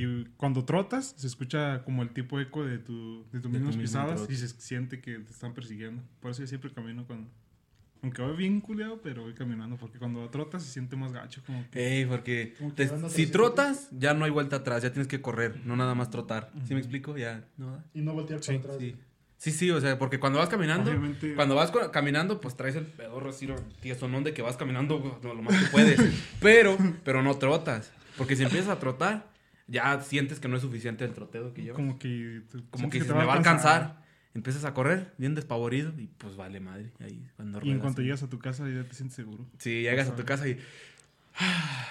[0.00, 3.76] y cuando trotas, se escucha como el tipo eco de tu, de tus tu mismas
[3.76, 4.32] mismo pisadas trote.
[4.32, 6.02] y se siente que te están persiguiendo.
[6.20, 7.28] Por eso yo siempre camino cuando...
[8.00, 11.42] Aunque voy bien culeado, pero voy caminando porque cuando trotas se siente más gacho.
[11.44, 11.98] Como que...
[11.98, 15.20] Ey, porque Como que te- si trotas, ya no hay vuelta atrás, ya tienes que
[15.20, 16.52] correr, no nada más trotar.
[16.64, 17.16] ¿Sí me explico?
[17.18, 17.82] Ya, no.
[17.92, 18.76] Y no voltear Sí, para atrás.
[18.78, 18.94] Sí.
[19.36, 22.84] Sí, sí, o sea, porque cuando vas caminando, Obviamente- cuando vas caminando, pues traes el
[22.86, 23.48] pedorro así,
[23.80, 25.98] tiesonón de que vas caminando lo lo más que puedes.
[26.40, 27.92] pero, pero no trotas.
[28.16, 29.26] Porque si empiezas a trotar,
[29.68, 31.76] ya sientes que no es suficiente el troteo que llevas.
[31.76, 32.42] Como, Como que...
[32.50, 32.58] te-
[32.90, 34.02] que dices, te me va a alcanzar.
[34.34, 36.92] Empiezas a correr, bien despavorido, y pues vale madre.
[37.00, 39.46] Ahí, cuando Y en cuanto llegas a tu casa ya te sientes seguro.
[39.58, 40.58] Sí, llegas a tu casa y.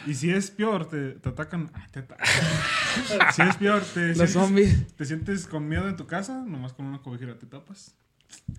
[0.06, 1.70] Y si es peor, te, te atacan.
[1.74, 2.26] ah, te atacan.
[3.34, 4.88] si es peor, te Los sientes, zombies.
[4.96, 7.96] te sientes con miedo en tu casa, nomás con una cobijera te tapas.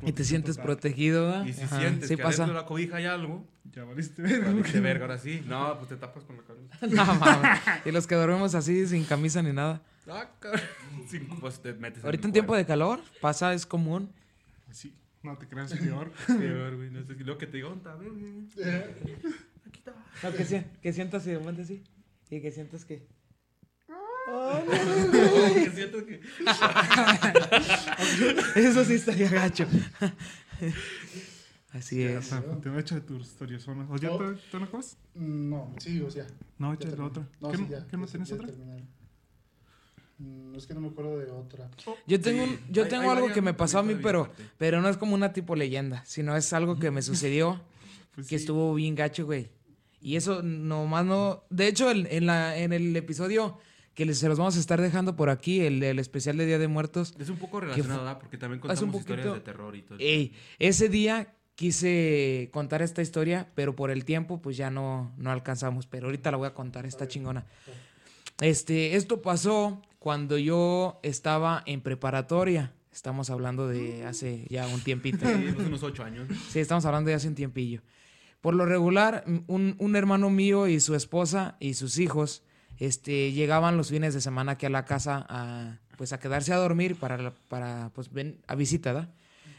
[0.03, 0.67] Y te sientes Total.
[0.67, 1.47] protegido, ¿verdad?
[1.47, 2.43] Y si Ajá, sientes sí que pasa.
[2.45, 4.51] adentro de la cobija hay algo, Ya valiste verga.
[4.53, 5.43] valiste verga ahora sí.
[5.47, 6.69] No, pues te tapas con la cabeza.
[6.87, 7.61] No, mames.
[7.85, 9.83] Y los que dormimos así sin camisa ni nada.
[10.11, 10.63] Ah, cabrón.
[11.09, 14.11] Sí, pues te metes Ahorita en tiempo de calor pasa, es común.
[14.71, 16.13] Sí, no te creas peor.
[16.27, 16.91] Peor, güey.
[16.91, 18.47] No sé, luego que te digo, "Onta, ve, güey".
[19.67, 19.93] Aquí está.
[20.23, 21.83] No, que, si- que sientas y de momento así.
[22.31, 23.07] Y que sientas que.
[25.55, 26.21] Que siento que-
[28.57, 29.67] Eso sí estaría gacho.
[31.73, 32.31] Así es.
[32.63, 33.67] Te voy a echar tus historias.
[33.69, 34.19] ¿O ya Oh.
[34.19, 34.97] te, te una cosa?
[35.15, 36.27] No, sí, o sea.
[36.59, 37.09] No, échale terminé.
[37.11, 37.29] otra.
[37.41, 37.87] No, ¿Qué, sí, no- ya.
[37.87, 38.49] ¿qué no ya- tienes otra?
[40.19, 41.71] Mm, es que no me acuerdo de otra.
[42.07, 44.81] Yo tengo, un- yo Hay- tengo hay algo que me pasó a mí, pero, pero
[44.83, 47.61] no es como una tipo leyenda, sino es algo que me sucedió
[48.17, 48.43] Pues que sí.
[48.43, 49.49] estuvo bien gacho, güey.
[50.01, 51.45] Y eso nomás no...
[51.51, 53.59] De hecho, el- en, la, en el episodio
[53.99, 56.59] que les, se los vamos a estar dejando por aquí, el, el especial de Día
[56.61, 58.19] de Muertos, Es un poco fue- relacionado, ¿verdad?
[58.21, 59.99] Porque también contamos un historias de terror y todo.
[60.01, 65.33] Ey, ese día quise contar esta historia, pero por el tiempo pues ya no, no
[65.33, 65.87] alcanzamos.
[65.89, 67.45] Pero ahorita la voy a contar, está chingona.
[68.41, 72.73] Este, esto pasó cuando yo estaba en preparatoria.
[72.93, 75.27] Estamos hablando de hace ya un tiempito.
[75.27, 76.29] Sí, pues unos ocho años.
[76.51, 77.83] Sí, estamos hablando de hace un tiempillo.
[78.41, 82.45] Por lo regular, un, un hermano mío y su esposa y sus hijos
[82.79, 86.57] este, llegaban los fines de semana aquí a la casa a, pues, a quedarse a
[86.57, 88.11] dormir para, para pues,
[88.47, 89.11] a visita.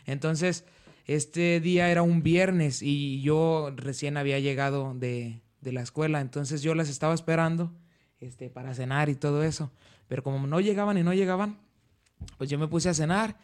[0.06, 0.66] Entonces,
[1.06, 6.62] este día era un viernes y yo recién había llegado de, de la escuela, entonces
[6.62, 7.74] yo las estaba esperando
[8.20, 9.72] este, para cenar y todo eso.
[10.08, 11.60] Pero como no llegaban y no llegaban,
[12.38, 13.38] pues yo me puse a cenar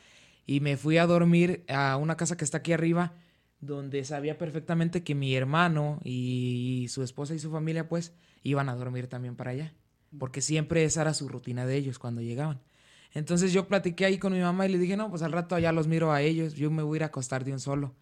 [0.46, 3.14] y me fui a dormir a una casa que está aquí arriba,
[3.60, 8.14] donde sabía perfectamente que mi hermano y su esposa y su familia pues
[8.46, 9.74] iban a dormir también para allá,
[10.18, 12.62] porque siempre esa era su rutina de ellos cuando llegaban.
[13.12, 15.72] Entonces yo platiqué ahí con mi mamá y le dije, no, pues al rato allá
[15.72, 17.96] los miro a ellos, yo me voy a ir a acostar de un solo.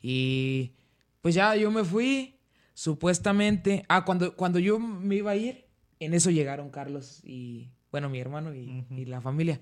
[0.00, 0.72] Y
[1.20, 2.38] pues ya yo me fui,
[2.72, 5.66] supuestamente, ah, cuando, cuando yo me iba a ir,
[6.00, 9.60] en eso llegaron Carlos y, bueno, mi hermano y, y la familia.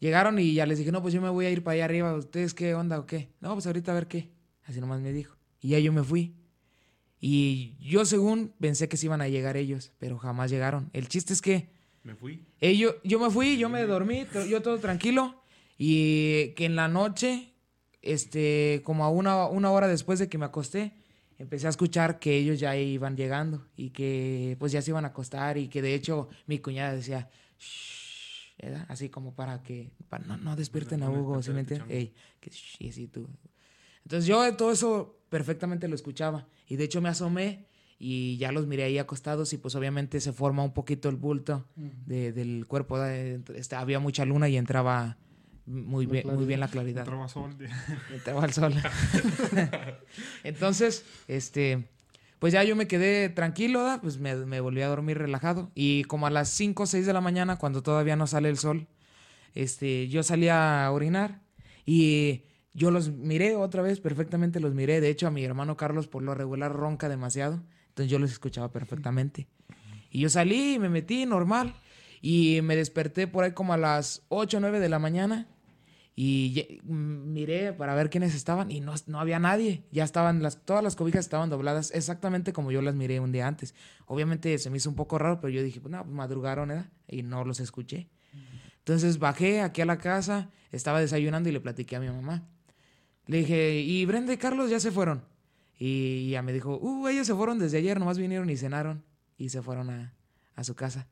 [0.00, 2.14] Llegaron y ya les dije, no, pues yo me voy a ir para allá arriba,
[2.14, 3.28] ¿ustedes qué onda o qué?
[3.40, 4.30] No, pues ahorita a ver qué.
[4.64, 5.36] Así nomás me dijo.
[5.60, 6.37] Y ya yo me fui.
[7.20, 10.90] Y yo según pensé que se iban a llegar ellos, pero jamás llegaron.
[10.92, 11.68] El chiste es que
[12.04, 12.44] Me fui.
[12.60, 15.42] ellos, yo me fui, yo me dormí, yo todo tranquilo.
[15.76, 17.52] Y que en la noche,
[18.02, 20.92] este, como a una, una hora después de que me acosté,
[21.38, 25.08] empecé a escuchar que ellos ya iban llegando y que pues ya se iban a
[25.08, 28.86] acostar y que de hecho mi cuñada decía, "Shh", ¿verdad?
[28.88, 31.90] así como para que para no, no despierten a Hugo, ¿sí me entiendes?
[31.90, 33.28] Ey, que shh, y así tú.
[34.02, 37.66] Entonces yo todo eso perfectamente lo escuchaba y de hecho me asomé
[37.98, 41.66] y ya los miré ahí acostados y pues obviamente se forma un poquito el bulto
[42.06, 42.98] de- del cuerpo.
[43.00, 45.16] de- este, había mucha luna y entraba
[45.66, 47.00] muy La bien, muy bien la claridad.
[47.02, 47.54] Entraba sol.
[48.14, 48.74] Entraba el sol.
[50.44, 51.88] Entonces, este,
[52.38, 54.00] pues ya yo me quedé tranquilo, ¿da?
[54.00, 55.70] pues me, me volví a dormir relajado.
[55.74, 58.58] Y como a las 5 o 6 de la mañana, cuando todavía no sale el
[58.58, 58.86] sol,
[59.54, 61.40] este, yo salí a orinar
[61.84, 62.44] y
[62.78, 65.00] yo los miré otra vez, perfectamente los miré.
[65.00, 68.70] De hecho, a mi hermano Carlos por lo regular ronca demasiado, entonces yo los escuchaba
[68.70, 69.48] perfectamente.
[70.10, 71.74] Y yo salí y me metí normal
[72.22, 75.48] y me desperté por ahí como a las 8 o 9 de la mañana
[76.14, 79.84] y miré para ver quiénes estaban y no, no había nadie.
[79.90, 83.46] Ya estaban, las, todas las cobijas estaban dobladas exactamente como yo las miré un día
[83.46, 83.74] antes.
[84.06, 86.86] Obviamente se me hizo un poco raro, pero yo dije, pues no, pues madrugaron, ¿verdad?
[87.08, 88.08] Y no los escuché.
[88.78, 92.48] Entonces bajé aquí a la casa, estaba desayunando y le platiqué a mi mamá.
[93.28, 95.22] Le dije, ¿y Brenda y Carlos ya se fueron?
[95.78, 99.04] Y ella me dijo, uh, ellos se fueron desde ayer, nomás vinieron y cenaron
[99.36, 100.14] y se fueron a,
[100.56, 101.06] a su casa.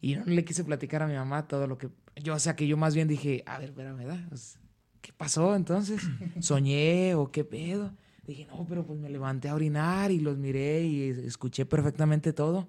[0.00, 1.90] Y no le quise platicar a mi mamá todo lo que...
[2.16, 4.24] Yo, o sea, que yo más bien dije, a ver, espérame, ¿verdad?
[4.30, 4.58] Pues,
[5.02, 6.02] ¿Qué pasó entonces?
[6.40, 7.94] ¿Soñé o qué pedo?
[8.26, 12.68] Dije, no, pero pues me levanté a orinar y los miré y escuché perfectamente todo.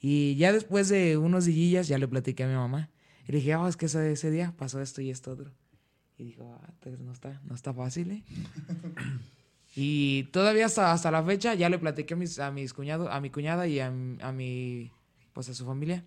[0.00, 2.90] Y ya después de unos días ya le platiqué a mi mamá.
[3.28, 5.52] Y le dije, ah, es que ese, ese día pasó esto y esto otro.
[6.16, 8.24] Y dijo, ah, entonces no está, no está fácil, ¿eh?
[9.76, 13.20] y todavía hasta, hasta la fecha ya le platiqué a mis, a mis cuñados, a
[13.20, 14.92] mi cuñada y a, a mi,
[15.32, 16.04] pues a su familia.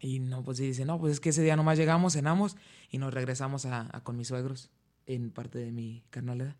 [0.00, 2.56] Y no, pues sí, dice, no, pues es que ese día nomás llegamos, cenamos
[2.90, 4.70] y nos regresamos a, a con mis suegros
[5.06, 6.56] en parte de mi carnalidad.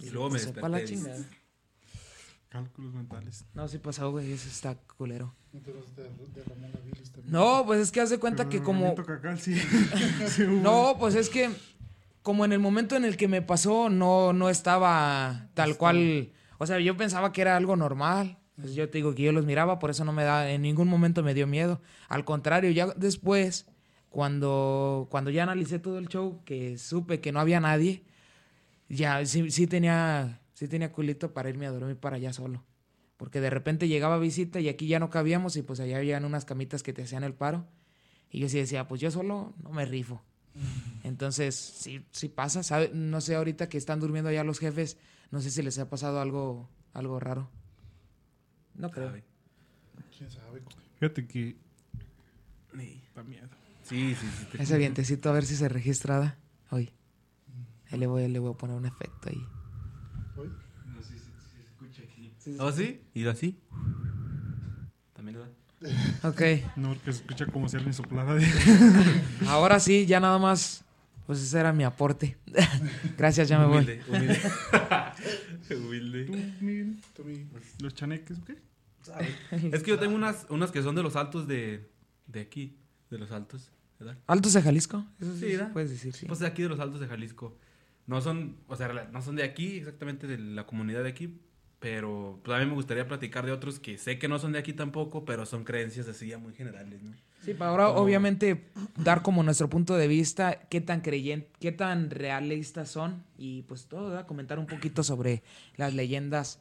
[0.00, 0.84] Y luego me la desperté.
[0.84, 1.24] chingada.
[2.48, 3.44] Cálculos mentales.
[3.54, 5.34] No, sí pasó, güey, eso está culero.
[5.52, 7.32] Entonces de, de Ramón Aviles también.
[7.32, 8.94] No, pues es que haz de cuenta Pero que como...
[8.94, 9.60] cacal sí.
[10.48, 11.50] No, pues es que
[12.22, 16.30] como en el momento en el que me pasó no, no estaba tal cual.
[16.58, 18.38] O sea, yo pensaba que era algo normal.
[18.56, 20.88] Pues yo te digo que yo los miraba, por eso no me da, en ningún
[20.88, 21.80] momento me dio miedo.
[22.08, 23.66] Al contrario, ya después,
[24.10, 28.02] cuando, cuando ya analicé todo el show, que supe que no había nadie,
[28.88, 32.64] ya sí, sí tenía, sí tenía culito para irme a dormir para allá solo.
[33.16, 36.44] Porque de repente llegaba visita y aquí ya no cabíamos y pues allá habían unas
[36.44, 37.66] camitas que te hacían el paro.
[38.30, 40.22] Y yo sí decía, pues yo solo no me rifo.
[41.04, 42.62] Entonces, sí, sí pasa.
[42.62, 42.90] ¿sabe?
[42.92, 44.98] No sé, ahorita que están durmiendo allá los jefes,
[45.30, 47.48] no sé si les ha pasado algo, algo raro.
[48.74, 49.08] No creo.
[49.08, 49.24] Sabe.
[50.16, 50.62] ¿Quién sabe?
[50.98, 51.56] Fíjate que
[52.76, 53.48] Sí, da miedo.
[53.84, 54.26] sí, sí.
[54.26, 56.38] sí, te- Ese vientecito, a ver si se registrada
[56.70, 56.92] hoy.
[57.90, 59.40] Ahí le voy, le voy a poner un efecto ahí.
[60.38, 60.50] ¿Hoy?
[62.60, 63.02] ¿Oh, sí?
[63.12, 63.58] ¿Y así?
[65.12, 66.28] También le da.
[66.28, 66.40] Ok,
[66.76, 68.46] No, porque se escucha como si alguien soplara de.
[69.48, 70.84] ahora sí, ya nada más.
[71.26, 72.38] Pues ese era mi aporte.
[73.18, 73.78] Gracias, ya me voy.
[73.78, 74.02] Humilde,
[75.68, 76.26] humilde.
[76.60, 77.02] humilde.
[77.14, 77.24] Tú,
[77.80, 78.56] Los chaneques, ¿qué?
[79.72, 81.90] Es que yo tengo unas, unas que son de los altos de,
[82.26, 82.78] de aquí.
[83.10, 84.16] De los altos, ¿verdad?
[84.26, 85.04] ¿Altos de Jalisco?
[85.20, 86.26] Eso sí, Sí, puedes decir, sí.
[86.26, 87.58] Pues de aquí de los altos de Jalisco.
[88.08, 91.38] No son, o sea, no son de aquí, exactamente de la comunidad de aquí.
[91.78, 94.58] Pero pues, a mí me gustaría platicar de otros que sé que no son de
[94.58, 97.12] aquí tampoco, pero son creencias así ya muy generales, ¿no?
[97.44, 98.64] Sí, para ahora Como- obviamente
[98.96, 103.86] dar como nuestro punto de vista, qué tan creyente, qué tan realistas son y pues
[103.86, 104.26] todo, ¿verdad?
[104.26, 105.44] comentar un poquito sobre
[105.76, 106.60] las leyendas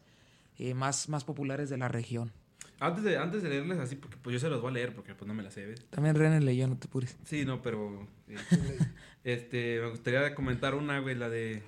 [0.59, 2.31] eh, más, más populares de la región.
[2.79, 5.15] Antes de, antes de leerles así, porque pues yo se los voy a leer porque
[5.15, 5.83] pues no me las sé, ¿ves?
[5.89, 7.17] También René leyó, no te pures.
[7.25, 8.35] Sí, no, pero eh,
[9.23, 11.63] este, me gustaría comentar una, güey, la de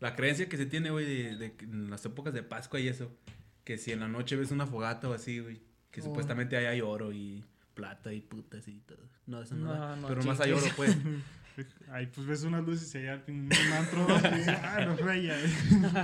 [0.00, 2.88] la creencia que se tiene, güey, de, de que en las épocas de Pascua y
[2.88, 3.10] eso,
[3.64, 6.04] que si en la noche ves una fogata o así, güey, que Oh.
[6.04, 8.98] supuestamente ahí hay oro y plata y putas y todo.
[9.26, 9.96] No, eso no, No, da.
[9.96, 10.96] no, pero más hay oro, pues.
[11.90, 14.06] Ahí pues ves unas luces y allá un antro.
[14.38, 15.36] y, ah, no raya.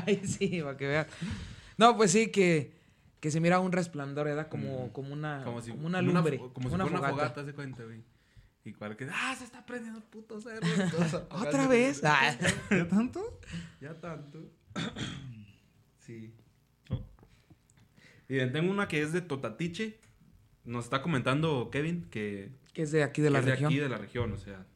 [0.05, 1.07] Ay, sí, para que veas.
[1.79, 2.73] No, pues sí, que,
[3.25, 4.51] que se mira un resplandor, ¿verdad?
[4.51, 4.91] Como, Mm.
[4.91, 7.29] como, una, Como si como una lumbre, como, como si una fuera una fogata.
[7.31, 8.03] fogata, se cuenta, güey.
[8.67, 10.61] Y cual que, ah, se está prendiendo el puto cerro.
[11.31, 12.03] ¿Otra vez?
[12.05, 12.37] Ah.
[12.71, 13.41] ¿Ya tanto?
[13.81, 14.51] Ya tanto.
[16.01, 16.35] sí.
[16.91, 17.03] Oh.
[18.29, 19.99] Bien, tengo una que es de Totatiche.
[20.67, 23.69] Nos está comentando Kevin que, Que es de aquí de la es de región.
[23.69, 24.67] aquí de la región, o sea,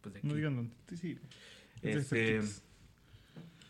[0.00, 0.28] pues de aquí.
[0.28, 0.74] No digan dónde.
[0.88, 1.18] Sí, sí.
[1.82, 2.40] Este.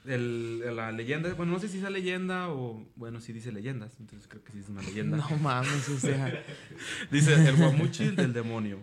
[0.04, 4.28] El- la leyenda, bueno, no sé si es leyenda o, bueno, sí dice leyendas, entonces
[4.28, 5.16] creo que sí es una leyenda.
[5.16, 6.44] No mames, o sea.
[7.10, 8.78] Dice el guamuchil del demonio.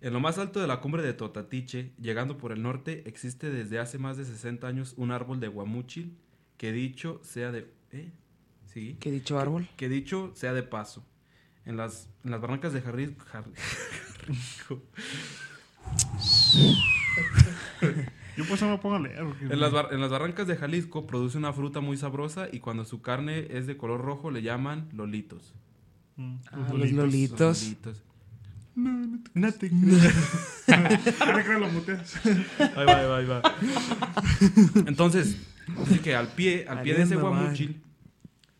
[0.00, 3.78] En lo más alto de la cumbre de Totatiche, llegando por el norte, existe desde
[3.80, 6.16] hace más de 60 años un árbol de guamuchil
[6.56, 7.72] que dicho sea de...
[7.92, 8.10] ¿Eh?
[8.66, 8.96] Sí.
[9.00, 9.66] ¿Qué dicho árbol?
[9.76, 11.04] Que dicho sea de paso.
[11.64, 13.44] En las, en las barrancas de Jarri- Jar-
[14.20, 14.82] Jarrico.
[18.38, 19.18] Yo pues no me pongo a leer.
[19.40, 22.84] En las, bar- en las barrancas de Jalisco produce una fruta muy sabrosa y cuando
[22.84, 25.54] su carne es de color rojo le llaman lolitos.
[26.16, 27.38] Mm, Ah, los lolitos.
[27.40, 28.02] Los lolitos.
[28.76, 31.20] No, no te, no te creas.
[31.20, 32.14] Ahora creo lo muteas.
[32.24, 33.42] Ahí va, ahí va, ahí va.
[34.86, 35.36] Entonces,
[35.86, 37.82] dice que al pie, al pie de ese guamuchil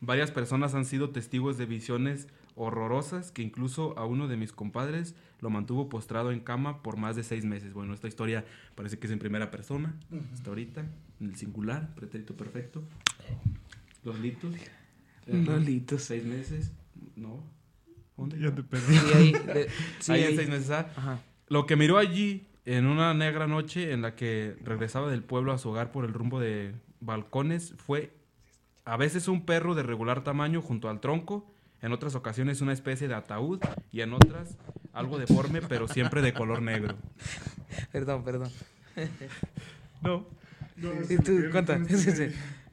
[0.01, 2.29] Varias personas han sido testigos de visiones
[2.59, 7.17] horrorosas que incluso a uno de mis compadres lo mantuvo postrado en cama por más
[7.17, 7.73] de seis meses.
[7.73, 8.45] Bueno, esta historia
[8.75, 9.95] parece que es en primera persona,
[10.35, 10.81] hasta ahorita,
[11.21, 12.83] en el singular, pretérito perfecto.
[14.05, 14.55] Los litos.
[15.27, 16.03] Lolitos.
[16.03, 16.73] Seis meses.
[17.17, 17.43] No.
[18.17, 18.39] ¿Dónde?
[18.41, 18.97] Ya te perdí.
[18.97, 19.33] Sí, ahí.
[19.33, 19.69] de-
[20.01, 20.37] sí, ahí en ahí.
[20.37, 20.71] seis meses.
[20.71, 20.91] ah.
[20.97, 21.21] Ajá.
[21.49, 25.59] Lo que miró allí en una negra noche en la que regresaba del pueblo a
[25.59, 28.13] su hogar por el rumbo de balcones fue
[28.85, 31.51] a veces un perro de regular tamaño junto al tronco,
[31.83, 33.61] en otras ocasiones una especie de ataúd
[33.93, 34.57] y en otras
[34.93, 36.97] algo deforme pero siempre de color negro.
[37.93, 38.51] Perdón, perdón.
[40.03, 40.27] No.
[40.77, 41.33] No, ¿Y se tú?
[41.33, 41.77] me Cuenta.
[41.89, 42.29] Sí, sí.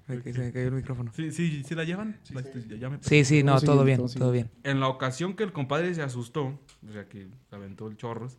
[0.07, 1.11] Me, se me cayó el micrófono.
[1.15, 2.19] Sí, sí, sí la llevan.
[2.31, 4.51] La- ya- ya me- Sí, sí, no, Todo bien, todo bien.
[4.63, 8.37] En la ocasión que el compadre se asustó, o sea que se aventó el chorros,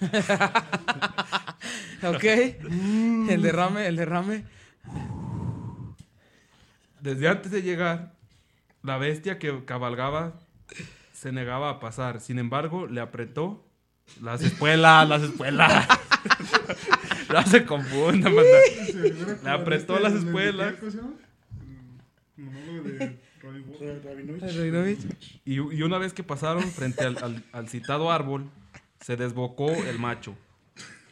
[2.04, 2.22] Ok.
[2.24, 4.44] El derrame, el derrame.
[7.00, 8.14] Desde antes de llegar,
[8.82, 10.34] la bestia que cabalgaba
[11.12, 12.20] se negaba a pasar.
[12.20, 13.64] Sin embargo, le apretó
[14.20, 15.88] las espuelas, las espuelas.
[17.28, 17.64] no se.
[18.86, 20.74] Seguro que Le apretó este, las el de- espuelas.
[25.44, 28.50] Y, y una vez que pasaron frente al, al- al citado árbol,
[29.00, 30.36] se desbocó el macho.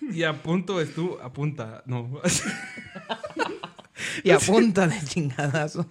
[0.01, 2.21] Y a punto estuvo, a punta, no,
[4.25, 5.87] Y a punta de chingadazo.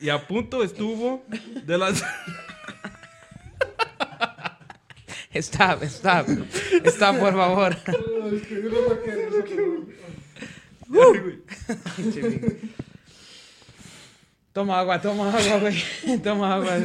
[0.00, 1.24] y a punto estuvo
[1.66, 2.02] de las...
[5.34, 6.26] Stop, stop.
[6.84, 7.76] Stop, por favor.
[14.52, 15.82] Toma agua, toma agua, güey.
[16.22, 16.78] Toma agua.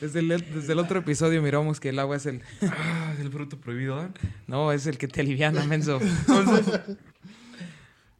[0.00, 2.42] Desde el, desde el otro episodio miramos que el agua es el...
[2.62, 4.08] Ah, el fruto prohibido, ¿eh?
[4.46, 6.00] No, es el que te aliviana, menso.
[6.00, 6.80] Entonces,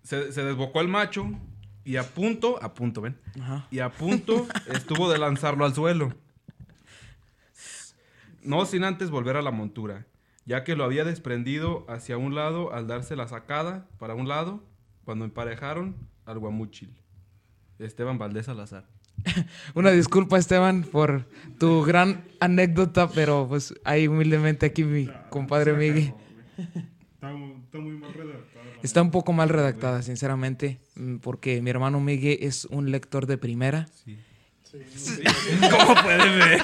[0.04, 1.32] se, se desbocó el macho
[1.90, 3.66] y a punto, a punto, ven, Ajá.
[3.70, 6.12] y a punto estuvo de lanzarlo al suelo.
[8.42, 10.06] No sin antes volver a la montura,
[10.46, 14.62] ya que lo había desprendido hacia un lado al darse la sacada para un lado
[15.04, 16.94] cuando emparejaron al guamúchil.
[17.78, 18.86] Esteban Valdés Salazar.
[19.74, 21.26] Una disculpa, Esteban, por
[21.58, 26.14] tu gran anécdota, pero pues ahí humildemente aquí mi compadre Miguel.
[27.14, 28.12] Está, mu- está muy mal
[28.82, 33.38] Está un poco mal redactada, sinceramente, mm, porque mi hermano Miguel es un lector de
[33.38, 33.88] primera.
[34.04, 34.18] Sí.
[34.94, 35.22] Sí.
[35.70, 36.62] ¿Cómo pueden ver?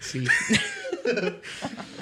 [0.00, 0.26] Sí.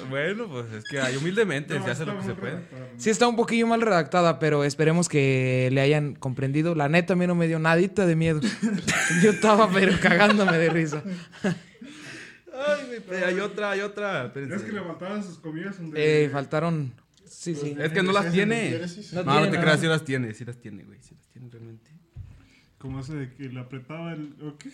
[0.09, 2.59] Bueno, pues es que hay humildemente, No, se hace lo que se puede.
[2.97, 6.75] Sí está un poquillo mal redactada, pero esperemos que le hayan comprendido.
[6.75, 8.41] La neta a mí no me dio nadita de miedo.
[9.23, 11.03] Yo estaba pero cagándome de risa.
[11.43, 14.25] Ay, pero hay otra, hay otra.
[14.25, 14.55] espérense.
[14.55, 16.25] Es que levantaban sus comidas donde...
[16.25, 16.93] Eh, faltaron...
[17.27, 17.75] Sí, sí.
[17.79, 18.79] Es que no las tiene.
[19.13, 21.91] No No, te creas, sí las tiene, sí las tiene, güey, sí las tiene realmente.
[22.77, 24.35] Como ese de que le apretaba el...
[24.41, 24.69] ¿o qué?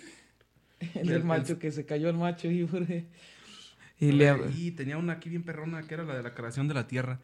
[0.95, 2.68] El del macho que se cayó el macho y...
[3.99, 4.36] Y le...
[4.56, 7.20] Y tenía una aquí bien perrona que era la de la creación de la tierra.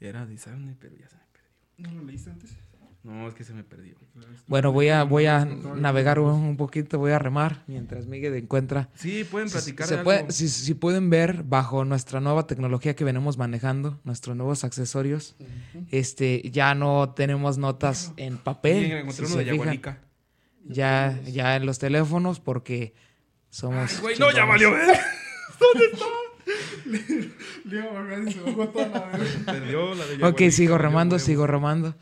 [0.00, 1.48] Era de pero ya se me perdió.
[1.78, 2.56] ¿No lo leíste antes?
[3.06, 3.94] No, es que se me perdió.
[4.48, 8.88] Bueno, voy a, voy a navegar un, un poquito, voy a remar mientras Miguel encuentra.
[8.94, 10.32] Sí, pueden platicar Se de puede- algo.
[10.32, 15.36] si, si pueden ver bajo nuestra nueva tecnología que venimos manejando, nuestros nuevos accesorios,
[15.92, 18.84] este, ya no tenemos notas en Sí, papel.
[18.90, 19.98] encontré si uno se de fijan.
[20.64, 22.92] Ya, ya en los teléfonos porque
[23.50, 24.00] somos.
[24.00, 24.98] Güey, no, ya valió ver.
[27.64, 29.36] Leo Barragán se bajó toda la vez.
[29.44, 31.22] Perdió la de Ok, Yaguanica, sigo valió remando, huevos.
[31.26, 31.94] sigo remando.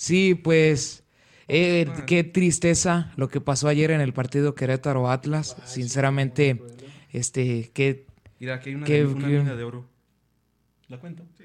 [0.00, 1.04] Sí, pues.
[1.46, 2.06] eh, Ah.
[2.06, 5.56] qué tristeza lo que pasó ayer en el partido Querétaro Atlas.
[5.66, 6.62] Sinceramente,
[7.10, 8.06] este, qué
[8.38, 9.86] Mira, aquí hay una, Qué- de- una qué- mina de oro.
[10.88, 11.26] ¿La cuento?
[11.36, 11.44] Sí,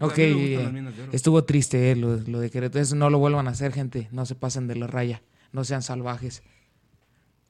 [0.00, 2.82] Ok, eh, estuvo triste eh, lo, lo de Querétaro.
[2.82, 4.08] Eso no lo vuelvan a hacer, gente.
[4.12, 5.22] No se pasen de la raya.
[5.52, 6.42] No sean salvajes.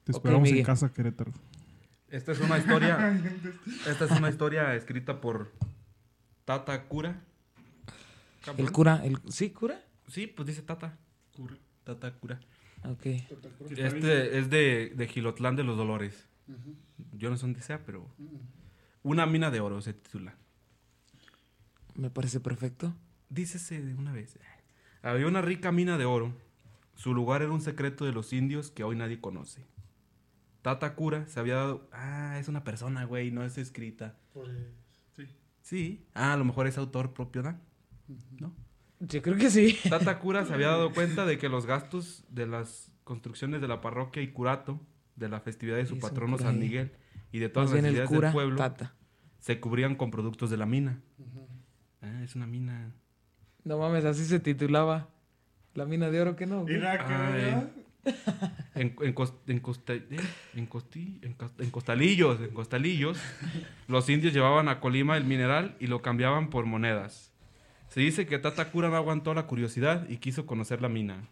[0.05, 0.59] Te esperamos Miguel.
[0.59, 1.33] en casa, Querétaro.
[2.09, 3.21] Esta es una historia.
[3.89, 5.51] esta es una historia escrita por
[6.45, 7.21] Tata Cura.
[8.45, 8.65] Cabrón.
[8.67, 9.83] El cura, el, ¿sí, cura?
[10.09, 10.97] Sí, pues dice Tata.
[11.35, 11.57] Cura.
[11.83, 12.39] Tata Cura.
[12.83, 13.05] Ok.
[13.69, 16.27] Este es de, de Gilotlán de los Dolores.
[17.13, 18.09] Yo no sé dónde sea, pero.
[19.03, 20.35] Una mina de oro se titula.
[21.95, 22.93] Me parece perfecto.
[23.29, 24.39] Dícese de una vez.
[25.01, 26.33] Había una rica mina de oro.
[26.95, 29.65] Su lugar era un secreto de los indios que hoy nadie conoce.
[30.61, 31.87] Tata Cura se había dado.
[31.93, 34.17] Ah, es una persona, güey, no es escrita.
[35.61, 36.05] Sí.
[36.13, 37.59] Ah, a lo mejor es autor propio, ¿no?
[38.39, 38.53] ¿No?
[38.99, 39.77] Yo creo que sí.
[39.89, 43.81] Tata Cura se había dado cuenta de que los gastos de las construcciones de la
[43.81, 44.79] parroquia y curato,
[45.15, 46.59] de la festividad de su Es patrono San.
[46.59, 46.91] Miguel
[47.31, 48.93] y de todas Más las cura, del pueblo, tata.
[49.39, 51.01] se cubrían con productos de la mina.
[52.01, 52.93] Ah, es una mina.
[53.63, 55.09] No mames, así se titulaba.
[55.75, 56.61] La mina de oro que no.
[56.63, 56.75] güey.
[56.75, 57.33] Mira que Ay.
[57.41, 57.69] ¿verdad?
[58.75, 60.17] En, en, cos- en costa- eh,
[60.55, 63.19] en costi- en cos- en costalillos, en costalillos,
[63.87, 67.28] los indios llevaban a Colima el mineral y lo cambiaban por monedas.
[67.89, 71.23] Se dice que Tatakura no aguantó la curiosidad y quiso conocer la mina.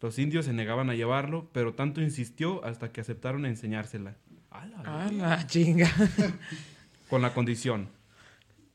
[0.00, 4.14] Los indios se negaban a llevarlo, pero tanto insistió hasta que aceptaron enseñársela.
[4.50, 5.90] A la Ah, la chinga.
[7.08, 7.88] con la condición.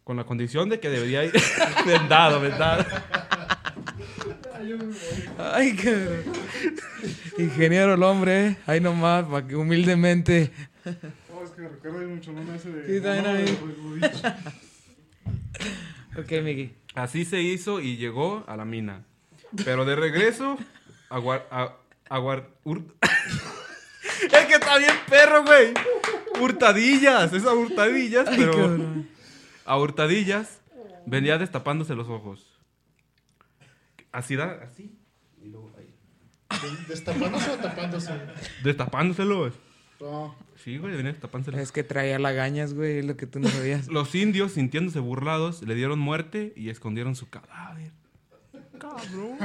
[0.04, 1.34] Con la condición de que debería ir
[1.86, 2.86] vendado, vendado.
[5.38, 6.24] Ay, cabrón.
[7.38, 8.58] Ingeniero el hombre, ¿eh?
[8.66, 10.52] Ahí nomás, para que humildemente.
[11.34, 12.98] Oh, es que recuerdo ese de.
[12.98, 13.58] Sí, también.
[16.18, 16.85] Ok, Miki.
[16.96, 19.04] Así se hizo y llegó a la mina.
[19.64, 20.58] Pero de regreso,
[21.10, 21.76] aguar, a-
[22.10, 25.74] aguar- hur- es que está bien perro, güey.
[26.40, 29.10] Hurtadillas, esas hurtadillas, Ay, pero cabrón.
[29.66, 30.60] a hurtadillas
[31.06, 32.60] venía destapándose los ojos.
[34.12, 34.98] Así da, así.
[35.42, 35.94] Y luego ahí.
[36.88, 38.12] ¿Destapándose o tapándose?
[38.64, 39.54] Destapándoselos.
[40.02, 40.36] No.
[40.64, 41.60] Sí, güey, venía destapándoselos.
[41.62, 43.88] Es que traía lagañas, güey, es lo que tú no sabías.
[43.92, 47.92] Los indios, sintiéndose burlados, le dieron muerte y escondieron su cadáver.
[48.80, 49.38] Cabrón.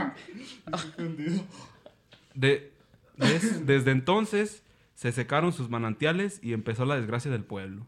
[2.35, 2.73] De,
[3.17, 4.63] des- desde entonces
[4.95, 7.87] se secaron sus manantiales y empezó la desgracia del pueblo.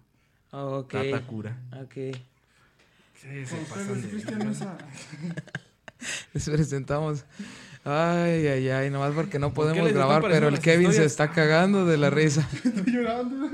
[0.50, 0.92] Ok.
[0.92, 1.58] Tatakura.
[1.82, 1.94] Ok.
[3.14, 4.24] Sí, se pasan de-.
[6.32, 7.24] Les presentamos.
[7.84, 11.30] Ay, ay, ay, nomás porque no ¿Por qué podemos grabar, pero el Kevin se está
[11.32, 12.48] cagando de la risa.
[12.64, 13.50] Estoy llorando.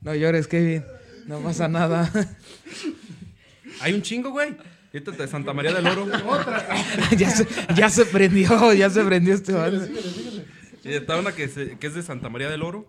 [0.00, 0.84] No llores, Kevin.
[1.26, 2.10] No pasa nada.
[3.80, 4.56] Hay un chingo, güey.
[4.92, 6.06] Esta es de Santa María del Oro.
[7.18, 7.46] ya, se,
[7.76, 9.80] ya se prendió, ya se prendió este vato.
[9.84, 10.44] Síguele, síguele.
[10.84, 12.86] Y está una que, se- que es de Santa María del Oro.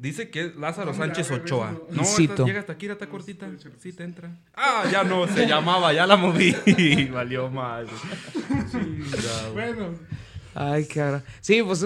[0.00, 1.76] Dice que es Lázaro Sánchez Ochoa.
[1.90, 2.32] No, Cito.
[2.34, 3.50] esta- llega hasta aquí, está cortita.
[3.80, 4.30] Sí, te entra.
[4.54, 6.54] Ah, ya no, se llamaba, ya la moví.
[7.12, 7.86] Valió mal.
[8.70, 9.52] Chingado.
[9.52, 9.94] Bueno,
[10.54, 11.24] Ay, cabrón.
[11.40, 11.84] Sí, pues,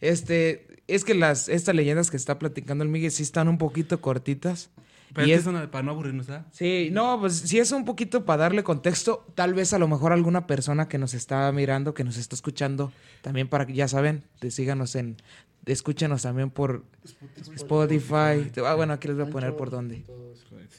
[0.00, 4.00] este, es que las, estas leyendas que está platicando el Miguel sí están un poquito
[4.00, 4.70] cortitas.
[5.12, 6.46] Pero y es es, una para no aburrirnos, ¿verdad?
[6.52, 9.26] sí, no, pues sí es un poquito para darle contexto.
[9.34, 12.92] Tal vez a lo mejor alguna persona que nos está mirando, que nos está escuchando,
[13.20, 15.16] también para que ya saben, te síganos en,
[15.66, 16.84] escúchenos también por
[17.54, 18.50] Spotify.
[18.64, 20.04] Ah, bueno, aquí les voy a poner por dónde.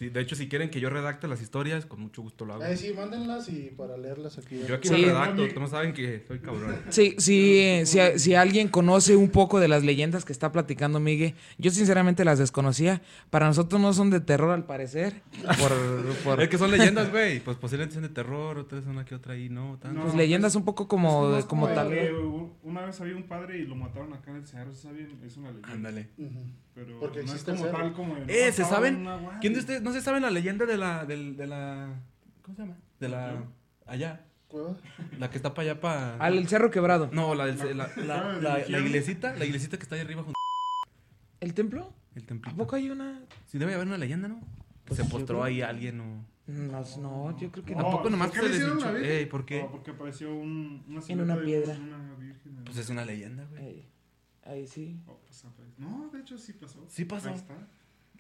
[0.02, 2.64] Sí, de hecho, si quieren que yo redacte las historias, con mucho gusto lo hago.
[2.64, 4.60] Ay, sí, mándenlas y para leerlas aquí.
[4.68, 4.96] Yo aquí Sí.
[5.06, 6.76] las redacto, no saben que soy cabrón.
[6.90, 11.36] Sí, sí, si, si alguien conoce un poco de las leyendas que está platicando Miguel,
[11.60, 13.04] yo sinceramente las desconocía.
[13.30, 15.22] Para nosotros no son de terror al parecer.
[15.60, 15.72] Por,
[16.24, 17.40] por Es que son leyendas, güey.
[17.40, 19.78] Pues posiblemente son de terror, otras una que otra ahí, no.
[19.80, 20.02] tanto.
[20.02, 21.94] pues, leyendas un poco como, como tal.
[22.16, 24.74] u- Una vez había un padre y lo mataron acá en el cerro.
[24.74, 25.20] ¿sí ¿Saben?
[25.24, 25.74] Es una leyenda.
[25.74, 26.08] Ándale.
[26.74, 28.16] Pero Porque no es el como tal como.
[28.16, 29.06] de, no, Eh, ¿se saben?
[29.42, 32.00] ¿Quién de ustedes no se sabe la leyenda de la, del- de la,
[32.42, 32.78] ¿cómo se llama?
[33.00, 33.44] De la,
[33.86, 34.78] allá, ¿Cueva?
[35.20, 36.16] la que está para allá para...
[36.18, 37.10] Al el cerro quebrado.
[37.12, 40.38] No, la, del, la, la, la, iglesita, la iglesita que está ahí arriba junto
[41.42, 41.94] ¿El templo?
[42.16, 42.56] el ¿A templito.
[42.58, 43.22] poco hay una?
[43.48, 44.40] Sí debe haber una leyenda, ¿no?
[44.40, 45.44] Que Pues se postró creo.
[45.44, 46.26] ahí alguien o...
[46.48, 47.88] No, no, yo creo que No, no.
[47.88, 48.94] ¿A poco nomás ¿por qué se le hicieron deshinchó?
[48.94, 49.18] la Virgen?
[49.20, 49.62] Ey, ¿por qué?
[49.64, 51.76] No, porque apareció un, una En una de piedra.
[51.78, 52.58] Una virgen.
[52.58, 53.61] en- Pues es una leyenda, güey.
[54.44, 54.98] Ahí, sí.
[55.08, 55.44] Oh, pues,
[55.78, 56.86] no, de hecho sí pasó.
[56.90, 57.30] Sí pasó.
[57.30, 57.56] Ahí está.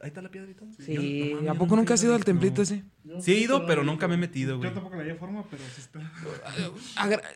[0.03, 0.67] Ahí está la piedra y todo.
[0.79, 2.63] Sí, Yo- no mames, ¿a poco nunca has ido al templito no.
[2.63, 2.83] ese?
[3.03, 4.67] Yo Sí he ido, pero nunca me he metido, güey.
[4.69, 5.99] Yo tampoco le di forma, pero sí está.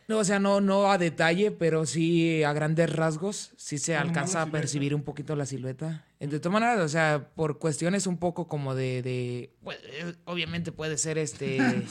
[0.07, 4.41] No, o sea, no, no a detalle, pero sí a grandes rasgos, sí se alcanza
[4.41, 6.05] a percibir un poquito la silueta.
[6.19, 9.77] De todas maneras, o sea, por cuestiones un poco como de, de pues,
[10.25, 11.59] obviamente puede ser este...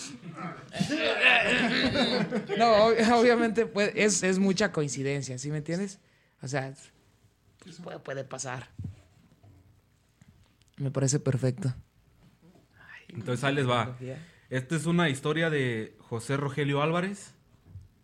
[2.58, 6.00] no, ob- obviamente puede- es, es mucha coincidencia, ¿sí me entiendes?
[6.44, 6.74] O sea,
[7.62, 8.68] pues, puede, puede pasar.
[10.76, 11.72] Me parece perfecto.
[13.08, 13.96] Entonces ahí les va.
[14.50, 17.32] Esta es una historia de José Rogelio Álvarez,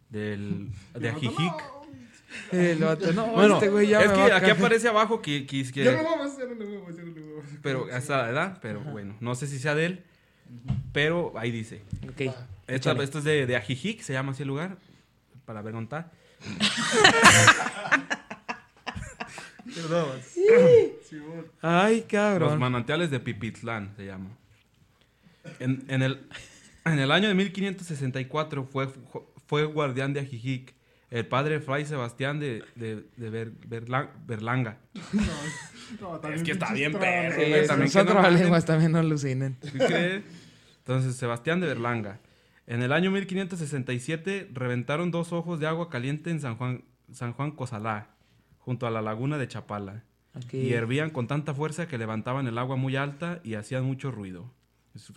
[0.09, 1.53] del, de Ajijic.
[2.51, 5.47] El vato, no, Bueno, este güey ya es que a aquí aparece abajo que...
[5.47, 7.45] que, que- Yo no no le vamos, yo no le vamos.
[7.61, 10.05] pero a esa edad, pero bueno, no sé si sea de él,
[10.93, 11.83] pero ahí dice.
[12.09, 12.33] Ok,
[12.69, 14.79] Esta, esto es de, de Ajijic, se llama así el lugar,
[15.45, 16.11] para ver está.
[19.75, 20.19] Perdón.
[21.11, 21.45] Sí, bueno.
[21.61, 22.07] Ay,
[22.39, 24.31] Los manantiales de Pipitlán se llama.
[25.59, 26.21] En, en el,
[26.85, 28.89] en el año de 1564 fue,
[29.49, 30.75] fue guardián de Ajijic
[31.11, 34.79] el padre Fray Sebastián de, de, de Ber- Berla- Berlanga.
[36.01, 38.93] No, Es también que está bien perro, Sí, güey, también que nosotros no lenguas también
[38.93, 39.57] no alucinen.
[40.79, 42.21] Entonces, Sebastián de Berlanga.
[42.69, 47.51] En el año 1567 reventaron dos ojos de agua caliente en San Juan, San Juan
[47.51, 48.11] Cosalá,
[48.71, 50.05] junto a la laguna de Chapala.
[50.37, 50.55] Ok.
[50.55, 54.49] Y hervían con tanta fuerza que levantaban el agua muy alta y hacían mucho ruido.
[54.95, 55.11] Los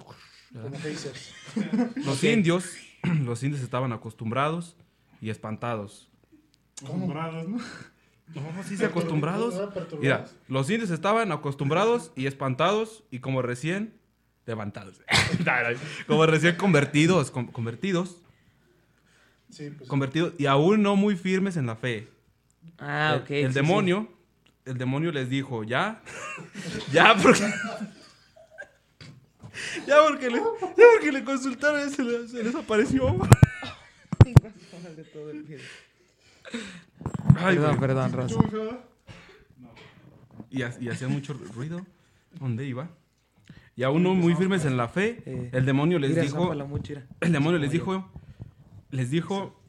[2.18, 2.24] Ok.
[2.24, 2.66] indios,
[3.24, 4.76] los indios estaban acostumbrados
[5.22, 6.10] y espantados.
[6.82, 7.58] Acostumbrados, ¿no?
[8.34, 9.54] No, sí, se acostumbrados.
[10.02, 13.94] Mira, los indios estaban acostumbrados y espantados y como recién
[14.48, 15.00] levantados.
[16.08, 18.18] como recién convertidos, con- convertidos,
[19.52, 19.88] Sí, pues.
[19.88, 22.08] convertidos y aún no muy firmes en la fe.
[22.80, 23.32] Ah, El- ok.
[23.32, 24.08] el sí, demonio,
[24.66, 26.02] el demonio les dijo, ya,
[26.92, 27.44] ya porque...
[29.88, 33.08] Ya porque, le, ya porque le consultaron y se, le- se les apareció.
[34.24, 34.34] sí.
[34.82, 35.62] Órale, todo el pedo.
[37.38, 38.36] Ay, Perdón, perdón, Raza.
[38.36, 38.80] Muy feo, ¿verdad?
[40.50, 41.86] y, ha- y hacían mucho ruido.
[42.40, 42.90] ¿Dónde iba?
[43.76, 46.52] Y aún no muy firmes en la fe, Eh, el demonio les dijo,
[47.22, 48.10] el demonio les dijo,
[48.90, 49.60] les dijo,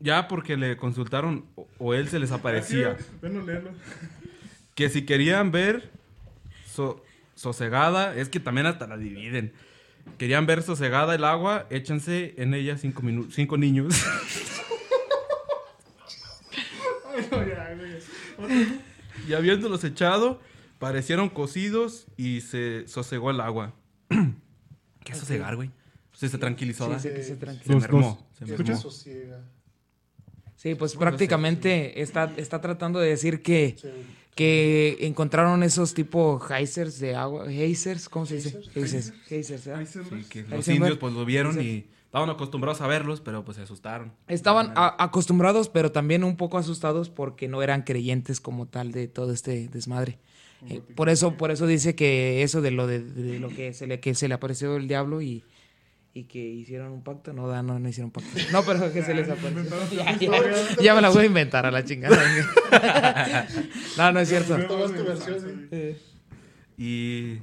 [0.00, 3.70] ya porque le consultaron o, o él se les aparecía, Ven a leerlo.
[4.74, 5.90] que si querían ver
[6.66, 7.02] so-
[7.34, 9.52] sosegada, es que también hasta la dividen.
[10.18, 13.94] Querían ver sosegada el agua, échense en ella cinco, minu- cinco niños.
[17.14, 17.74] Ay, no, ya,
[18.38, 18.66] güey.
[19.28, 20.40] y habiéndolos echado,
[20.78, 23.72] parecieron cocidos y se sosegó el agua.
[25.04, 25.70] ¿Qué es sosegar, güey?
[26.12, 27.36] Se tranquilizó, Sí, sí, se
[27.74, 28.26] mermó.
[28.38, 28.76] Se ¿Qué mermó.
[28.76, 29.40] sosiega?
[30.64, 33.88] Sí, pues prácticamente está, está tratando de decir que, Sí.
[34.34, 37.48] que encontraron esos tipo geysers de agua.
[37.48, 38.60] Geysers, ¿cómo se dice?
[38.74, 39.12] Geysers.
[40.50, 44.12] Los indios pues lo vieron y estaban acostumbrados a verlos, pero pues se asustaron.
[44.28, 49.08] Estaban a- acostumbrados, pero también un poco asustados porque no eran creyentes como tal de
[49.08, 50.18] todo este desmadre.
[50.68, 53.86] Eh, por eso, por eso dice que eso de lo de, de lo que se
[53.86, 55.44] le que se le apareció el diablo y,
[56.16, 58.30] y que hicieron un pacto, no, da, no, no hicieron pacto.
[58.52, 59.64] No, pero que se les apareció.
[59.96, 62.16] Ya, ya, ya me la voy a inventar a la chingada.
[63.98, 64.56] no, no es cierto.
[65.70, 66.00] Eh,
[66.76, 67.38] Y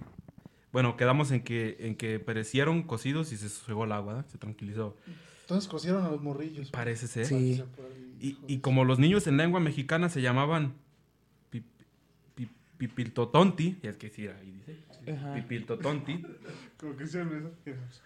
[0.71, 4.95] bueno, quedamos en que, en que perecieron cocidos y se sosegó el agua, se tranquilizó.
[5.41, 6.71] Entonces cosieron a los morrillos.
[6.71, 7.25] Parece ser.
[7.25, 7.61] Sí.
[8.21, 10.75] Y, y como los niños en lengua mexicana se llamaban
[11.49, 11.65] pi-
[12.35, 15.17] pi- pipiltotonti, y es que sí, ahí dice, Pues,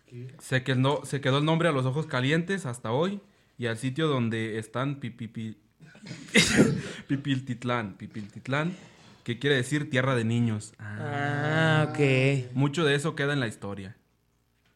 [0.03, 0.27] aquí.
[0.39, 3.21] se quedó, se quedó el nombre a los ojos calientes hasta hoy
[3.57, 5.57] y al sitio donde están pipipi,
[7.07, 8.75] Pipiltitlán, Pipiltitlán,
[9.23, 10.73] que quiere decir tierra de niños.
[10.79, 12.53] Ah, ok.
[12.53, 13.95] Mucho de eso queda en la historia.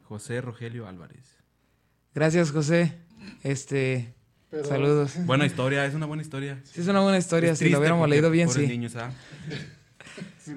[0.04, 1.38] José Rogelio Álvarez.
[2.16, 2.96] Gracias, José.
[3.44, 4.14] Este,
[4.50, 5.14] Pero- saludos.
[5.26, 6.60] Buena historia, es una buena historia.
[6.64, 7.52] Sí, es una buena historia.
[7.52, 8.72] Es Si lo hubiéramos leído bien, pobres sí.
[8.72, 9.12] niños, ¿ah?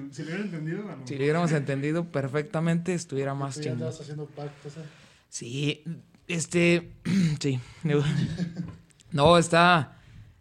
[0.09, 3.71] Si, si lo hubieran entendido, lo Si lo hubiéramos entendido perfectamente, estuviera más Tú ya
[3.73, 4.81] andabas haciendo pactos, ¿eh?
[5.29, 5.83] Sí,
[6.27, 6.91] este,
[7.39, 7.59] sí.
[9.11, 9.99] No, está,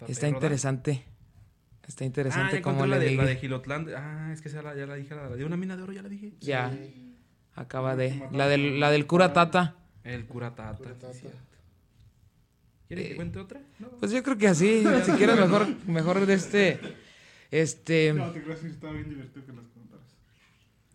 [0.09, 1.05] está interesante.
[1.86, 3.40] Está Ah, interesante encontré le la de, la de diga.
[3.40, 3.86] Gilotlán.
[3.94, 6.00] Ah, es que esa la- ya la dije, la de una mina de oro, ya
[6.03, 6.32] la dije.
[6.40, 7.14] Ya, Sí.
[7.55, 8.22] acaba de.
[8.32, 9.76] La del, la del cura Tata.
[10.05, 10.78] El cura Tata.
[10.78, 11.12] Cura sí, Tata.
[11.12, 11.38] cierto.
[12.88, 13.61] ¿Quieres que Eh, cuente otra?
[13.78, 13.88] No.
[14.00, 16.80] Pues yo creo que así, si quieres mejor, mejor de este,
[17.53, 20.16] este, No, te que estaba bien divertido que las contaras.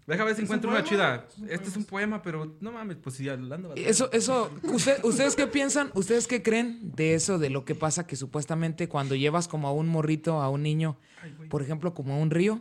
[0.07, 1.25] Deja ver si ¿Es un encuentro una chida.
[1.29, 3.73] Es un Este es un poema, pero no mames, pues si hablando.
[3.75, 5.91] Eso, eso, usted- ¿ustedes qué piensan?
[5.93, 9.71] ¿Ustedes qué creen de eso, de lo que pasa que supuestamente cuando llevas como a
[9.73, 10.97] un morrito, a un niño,
[11.49, 12.59] por ejemplo, como a un río,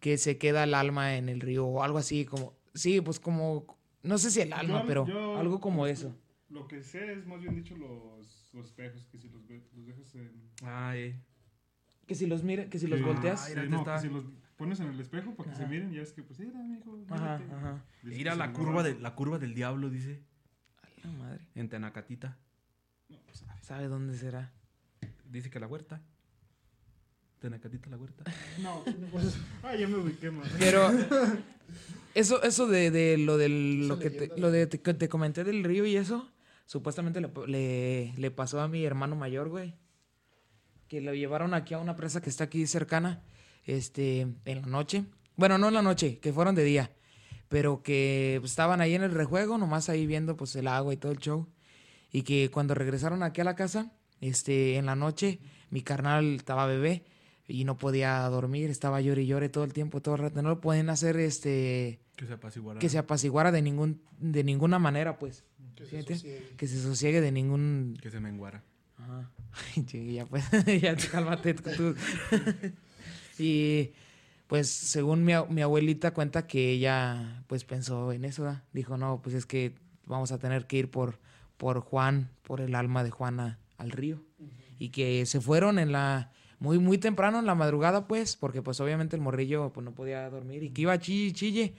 [0.00, 3.78] que se queda el alma en el río o algo así, como, sí, pues como,
[4.02, 6.14] no sé si el alma, Yo- pero yo- algo como eso.
[6.50, 9.86] Lo que sé es más bien dicho los, los espejos, que si los, ve- los
[9.86, 10.32] dejas en...
[10.62, 11.18] Ay.
[12.06, 13.48] Que si los mire, que si los volteas.
[13.48, 13.94] mira, no, está.
[13.96, 14.24] que si los
[14.56, 17.04] pones en el espejo para que se miren, ya es que pues, mira, amigo.
[17.10, 17.54] Ajá, mírate".
[17.54, 17.84] ajá.
[18.02, 20.20] Mira que la curva, de, la curva del diablo, dice.
[21.04, 21.46] La madre.
[21.54, 22.38] En Tenacatita.
[23.08, 24.52] No, pues, ¿Sabe dónde será?
[25.28, 26.00] Dice que la huerta.
[27.40, 28.24] Tenacatita la huerta.
[28.60, 30.48] No, pues, ah, ya me ubiqué más.
[30.58, 30.88] Pero
[32.14, 35.42] eso, eso de, de lo del lo que te, lo de te, que te comenté
[35.42, 36.30] del río y eso,
[36.66, 39.74] supuestamente le, le, le pasó a mi hermano mayor, güey.
[40.92, 43.22] Que lo llevaron aquí a una presa que está aquí cercana,
[43.64, 45.06] este, en la noche.
[45.36, 46.90] Bueno, no en la noche, que fueron de día.
[47.48, 51.10] Pero que estaban ahí en el rejuego, nomás ahí viendo pues el agua y todo
[51.10, 51.48] el show.
[52.12, 53.90] Y que cuando regresaron aquí a la casa,
[54.20, 55.38] este, en la noche,
[55.70, 57.04] mi carnal estaba bebé
[57.48, 60.42] y no podía dormir, estaba llore y llore todo el tiempo, todo el rato.
[60.42, 62.78] No lo pueden hacer, este, Que se apaciguara.
[62.80, 65.42] que se apaciguara de ningún, de ninguna manera, pues.
[65.74, 66.54] Que se sosiegue.
[66.58, 67.96] que se sosiegue de ningún.
[67.98, 68.62] Que se menguara.
[68.98, 69.30] Ajá.
[69.92, 70.44] Ya pues,
[70.82, 71.94] ya tú cálmate tú.
[73.38, 73.90] y
[74.46, 79.34] pues según mi, mi abuelita cuenta que ella pues pensó en eso, dijo, no, pues
[79.34, 79.74] es que
[80.06, 81.18] vamos a tener que ir por,
[81.56, 84.22] por Juan, por el alma de Juana al río.
[84.78, 88.80] Y que se fueron en la, muy, muy temprano en la madrugada, pues, porque pues
[88.80, 91.74] obviamente el morrillo pues no podía dormir y que iba chille, chille.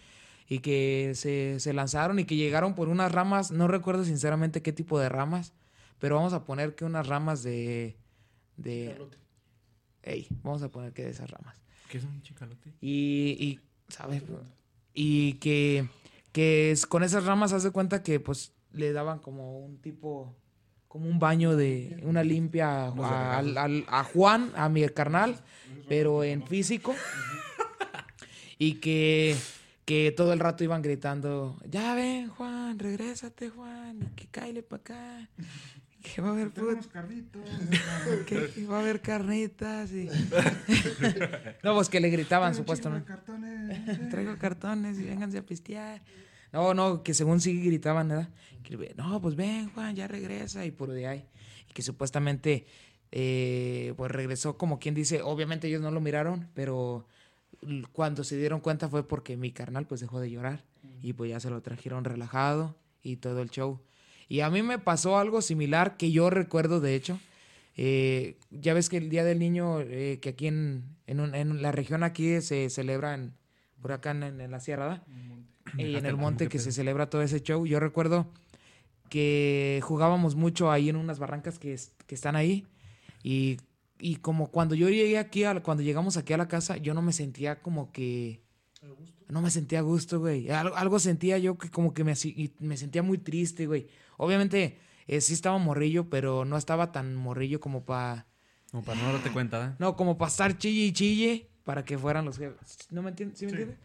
[0.50, 4.74] Y que se, se lanzaron y que llegaron por unas ramas, no recuerdo sinceramente qué
[4.74, 5.54] tipo de ramas,
[6.04, 7.96] pero vamos a poner que unas ramas de,
[8.58, 8.92] de...
[8.92, 9.18] Calote.
[10.02, 11.56] Ey, vamos a poner que de esas ramas.
[11.88, 12.74] ¿Qué es un chicalote?
[12.82, 14.22] Y, y ¿sabes?
[14.94, 15.88] Y que,
[16.34, 20.36] que es- con esas ramas haz de cuenta que pues le daban como un tipo,
[20.90, 25.40] como un baño de, una limpia a, a- a Juan, a mi carnal,
[25.88, 26.94] pero en físico.
[28.60, 29.36] Y que,
[29.86, 34.82] que todo el rato iban gritando, ya ven Juan, regrésate Juan, y que cáile para
[34.82, 35.30] acá.
[36.04, 36.52] Que va a haber
[36.92, 37.42] carritos.
[38.28, 40.10] que que va a haber carnitas y...
[41.64, 43.08] no, pues que le gritaban supuestamente.
[43.08, 44.10] cartones.
[44.10, 46.02] Traigo cartones y vénganse a pistear.
[46.52, 48.30] No, no, que según sí gritaban, ¿verdad?
[48.64, 51.26] Que, no, pues ven, Juan, ya regresa y por de ahí.
[51.70, 52.66] Y que supuestamente,
[53.12, 57.08] eh, pues regresó como quien dice, obviamente ellos no lo miraron, pero
[57.92, 60.66] cuando se dieron cuenta fue porque mi carnal pues dejó de llorar
[61.02, 63.80] y pues ya se lo trajeron relajado y todo el show.
[64.30, 67.20] Y a mí me pasó algo similar que yo recuerdo, de hecho.
[67.76, 71.62] Eh, ya ves que el Día del Niño, eh, que aquí en, en, un- en
[71.62, 73.34] la región aquí se celebra en,
[73.82, 75.04] por acá en, en la sierra, ¿verdad?
[75.78, 77.66] Y en el monte que se celebra todo ese show.
[77.66, 78.28] Yo recuerdo
[79.10, 82.66] que jugábamos mucho ahí en unas barrancas que, es- que están ahí.
[83.24, 83.58] Y,
[84.00, 86.94] y como cuando yo llegué aquí, a, la- cuando llegamos aquí a la casa, yo
[86.94, 88.42] no me sentía como que...
[89.34, 90.52] No me sentía a gusto, güey.
[90.52, 92.14] Algo, algo sentía yo que como que me,
[92.60, 93.88] me sentía muy triste, güey.
[94.18, 98.28] Obviamente eh, sí estaba morrillo, pero no estaba tan morrillo como para...
[98.70, 99.76] Como para no darte cuenta, ¿eh?
[99.80, 102.78] No, como para estar chille y chille para que fueran los jefes.
[102.92, 103.40] ¿No me entiendes?
[103.40, 103.80] ¿Sí me entiendes?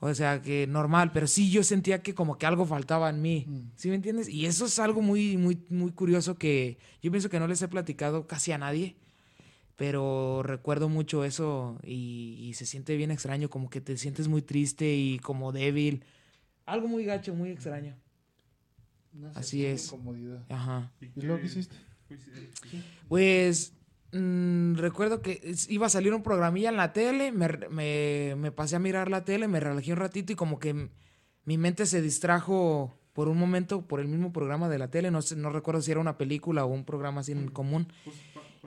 [0.00, 3.46] O sea, que normal, pero sí yo sentía que como que algo faltaba en mí.
[3.76, 4.28] ¿Sí me entiendes?
[4.30, 7.68] Y eso es algo muy, muy, muy curioso que yo pienso que no les he
[7.68, 8.96] platicado casi a nadie.
[9.78, 14.42] Pero recuerdo mucho eso y, y se siente bien extraño, como que te sientes muy
[14.42, 16.02] triste y como débil.
[16.66, 17.94] Algo muy gacho, muy extraño.
[19.14, 19.86] Una Así es.
[19.86, 20.44] incomodidad.
[20.48, 20.92] Ajá.
[21.00, 21.76] ¿Y luego qué hiciste?
[23.08, 23.72] Pues
[24.12, 28.74] mm, recuerdo que iba a salir un programilla en la tele, me, me- me pasé
[28.74, 30.90] a mirar la tele, me relajé un ratito y como que
[31.44, 35.22] mi mente se distrajo por un momento por el mismo programa de la tele, no
[35.22, 37.86] sé, no recuerdo si era una película o un programa así en común.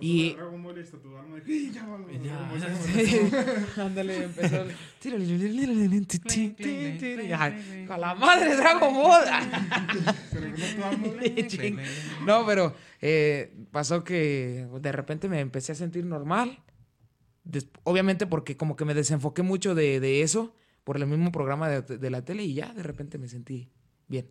[0.01, 0.33] Y- Y.
[0.35, 1.53] Dragon Ball hasta tu alma de.
[1.53, 2.09] "Ey, ya, vamos,
[3.77, 4.65] Ándale, empezó.
[7.87, 9.23] Con la madre Dragon Ball.
[12.25, 16.59] No, pero eh, pasó que de repente me empecé a sentir normal.
[17.43, 21.69] Des- obviamente porque como que me desenfoqué mucho de, de eso por el mismo programa
[21.69, 23.69] de, de la tele y ya de repente me sentí
[24.07, 24.27] bien.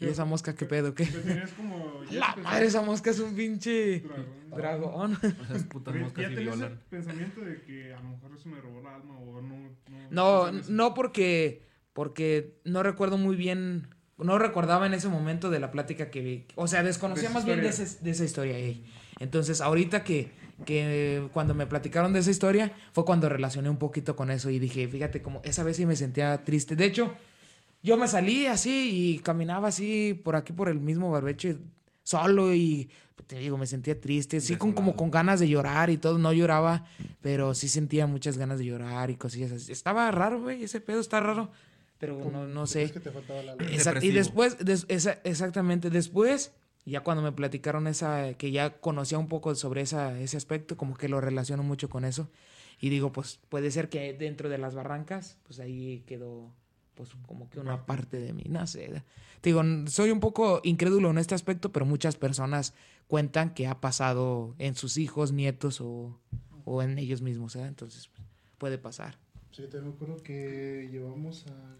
[0.00, 0.94] ¿Y esa mosca qué pedo?
[0.94, 1.04] ¿Qué?
[1.06, 2.00] Te tenías como.
[2.10, 4.50] ya La madre, esa mosca es un pinche Dragón.
[4.50, 5.18] dragón.
[5.50, 8.48] Esas putas Güey, moscas ¿Ya sí tenías el pensamiento de que a lo mejor eso
[8.48, 9.70] me robó la alma o no?
[10.10, 13.88] No, no porque, porque no recuerdo muy bien,
[14.18, 16.46] no recordaba en ese momento de la plática que vi.
[16.56, 18.56] O sea, desconocía De más bien de, ese- de esa historia.
[18.56, 18.84] ey.
[19.18, 20.30] Entonces, ahorita que,
[20.64, 24.58] que cuando me platicaron de esa historia, fue cuando relacioné un poquito con eso y
[24.58, 26.74] dije, fíjate, como esa vez sí me sentía triste.
[26.74, 27.14] De hecho,
[27.82, 31.56] yo me salí así y caminaba así por aquí, por el mismo barbecho,
[32.02, 32.90] solo y
[33.26, 36.18] te digo, me sentía triste, sí, con, como con ganas de llorar y todo.
[36.18, 36.84] No lloraba,
[37.20, 39.70] pero sí sentía muchas ganas de llorar y cosillas así.
[39.70, 41.50] Estaba raro, güey, ese pedo está raro,
[41.98, 42.82] pero no, no sé.
[42.84, 43.68] Es que te faltaba la luz.
[43.70, 46.52] Exact- y después, des- esa- exactamente, después,
[46.84, 50.96] ya cuando me platicaron esa, que ya conocía un poco sobre esa, ese aspecto, como
[50.96, 52.28] que lo relaciono mucho con eso.
[52.80, 56.52] Y digo, pues puede ser que dentro de las barrancas, pues ahí quedó,
[56.94, 59.02] pues como que una parte de mí, no sé.
[59.40, 62.74] Te digo, soy un poco incrédulo en este aspecto, pero muchas personas
[63.08, 66.18] cuentan que ha pasado en sus hijos, nietos o,
[66.64, 67.62] o en ellos mismos, ¿eh?
[67.66, 68.10] Entonces,
[68.58, 69.16] puede pasar.
[69.52, 71.76] Sí, también me acuerdo que llevamos a.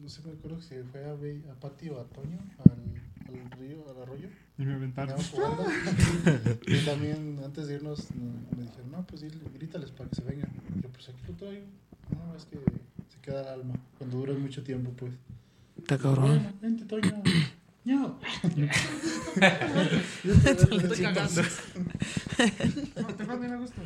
[0.00, 3.50] No sé, me acuerdo si fue a, Be- a Pati o a Toño, al, al
[3.58, 4.28] río, al arroyo.
[4.58, 5.16] Y me aventaron.
[6.66, 8.08] Y también antes de irnos
[8.56, 9.22] me dijeron, no, pues
[9.54, 10.50] grítales para que se vengan.
[10.82, 11.66] Yo, pues aquí lo traigo.
[12.10, 12.58] No, es que
[13.10, 15.12] se queda el alma cuando duras mucho tiempo, pues.
[15.78, 16.54] Está cabrón.
[16.60, 17.22] Vente, Toño.
[17.84, 18.20] No.
[20.24, 21.42] Estoy cagando.
[22.96, 23.80] No, te fue bien a gusto.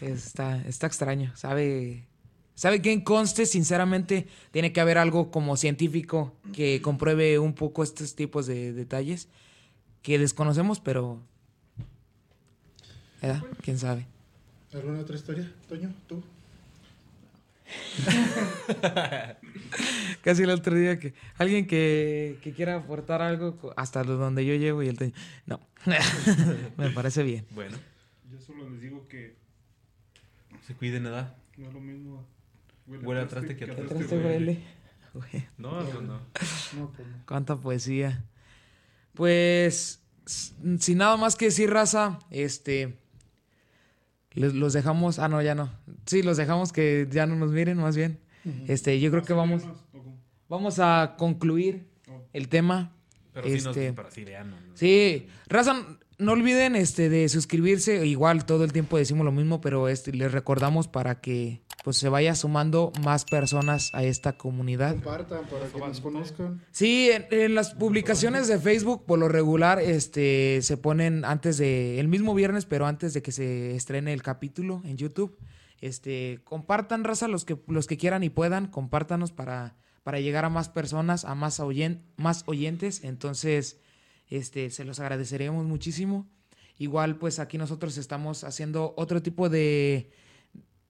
[0.00, 1.32] Está, está extraño.
[1.36, 2.06] Sabe,
[2.54, 7.82] sabe que en conste, sinceramente, tiene que haber algo como científico que compruebe un poco
[7.82, 9.28] estos tipos de detalles
[10.02, 11.22] que desconocemos, pero.
[13.62, 14.06] ¿Quién sabe?
[14.72, 15.94] ¿Alguna otra historia, Toño?
[16.06, 16.22] ¿Tú?
[20.22, 24.54] Casi el otro día que alguien que, que quiera aportar algo hasta lo donde yo
[24.54, 25.12] llego y el teño.
[25.46, 25.60] No,
[26.76, 27.46] me parece bien.
[27.50, 27.76] Bueno,
[28.30, 29.36] Yo solo les digo que
[30.66, 31.36] se cuiden, ¿verdad?
[31.56, 32.26] no es lo mismo.
[32.86, 34.62] Huele a traste que a ¿Qué traste traste huele?
[35.14, 36.20] Güey, No, no, no.
[36.76, 37.16] No, pues no.
[37.26, 38.24] Cuánta poesía.
[39.14, 42.98] Pues sin nada más que decir, raza, este.
[44.34, 45.18] Les- los dejamos.
[45.18, 45.70] Ah, no, ya no.
[46.06, 48.18] Sí, los dejamos que ya no nos miren, más bien.
[48.68, 49.62] Este, yo creo que vamos,
[50.48, 51.86] vamos a concluir
[52.32, 52.92] el tema.
[53.32, 54.50] Pero sí, Este, no, pero sí, vean.
[54.50, 54.76] no, no.
[54.76, 55.74] Sí, raza,
[56.18, 58.06] no olviden este de suscribirse.
[58.06, 62.08] Igual todo el tiempo decimos lo mismo, pero este les recordamos para que pues se
[62.08, 64.92] vaya sumando más personas a esta comunidad.
[64.94, 66.62] Compartan para que nos conozcan.
[66.70, 72.00] Sí, en, en las publicaciones de Facebook por lo regular este se ponen antes de
[72.00, 75.38] el mismo viernes, pero antes de que se estrene el capítulo en YouTube.
[75.80, 80.50] Este, compartan raza los que los que quieran y puedan, compártanos para para llegar a
[80.50, 83.78] más personas, a más oyen- más oyentes, entonces
[84.28, 86.26] este se los agradeceríamos muchísimo.
[86.78, 90.10] Igual pues aquí nosotros estamos haciendo otro tipo de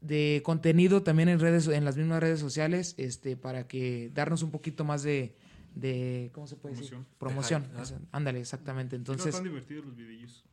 [0.01, 4.51] de contenido también en redes en las mismas redes sociales este para que darnos un
[4.51, 5.35] poquito más de
[5.75, 7.01] de cómo se puede Promoción.
[7.03, 10.45] decir promoción ándale exactamente Entonces, están divertidos los videillos.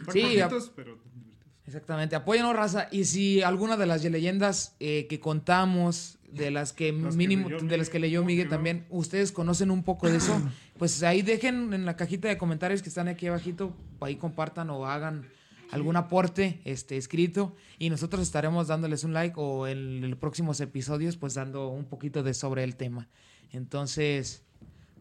[0.00, 1.33] Están Sí, cortitos, pero divertidos.
[1.66, 2.16] Exactamente.
[2.16, 2.88] Apóyanos raza.
[2.90, 7.76] Y si alguna de las leyendas eh, que contamos de las que Las mínimo de
[7.76, 8.50] las que leyó ¿cómo Miguel no?
[8.50, 10.40] también ustedes conocen un poco de eso
[10.78, 14.86] pues ahí dejen en la cajita de comentarios que están aquí abajito ahí compartan o
[14.86, 15.28] hagan
[15.70, 21.16] algún aporte este escrito y nosotros estaremos dándoles un like o en los próximos episodios
[21.16, 23.08] pues dando un poquito de sobre el tema.
[23.52, 24.42] Entonces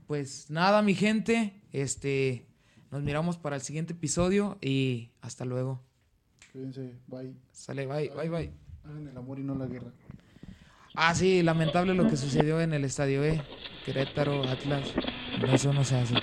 [0.07, 2.47] pues nada mi gente este
[2.91, 5.81] nos miramos para el siguiente episodio y hasta luego
[6.53, 7.33] Cuídense, bye.
[7.51, 8.51] sale bye bye bye
[8.85, 9.91] Hagan el amor y no la guerra.
[10.95, 13.41] ah sí lamentable lo que sucedió en el estadio E
[13.85, 14.93] Querétaro Atlas
[15.51, 16.13] eso no se hace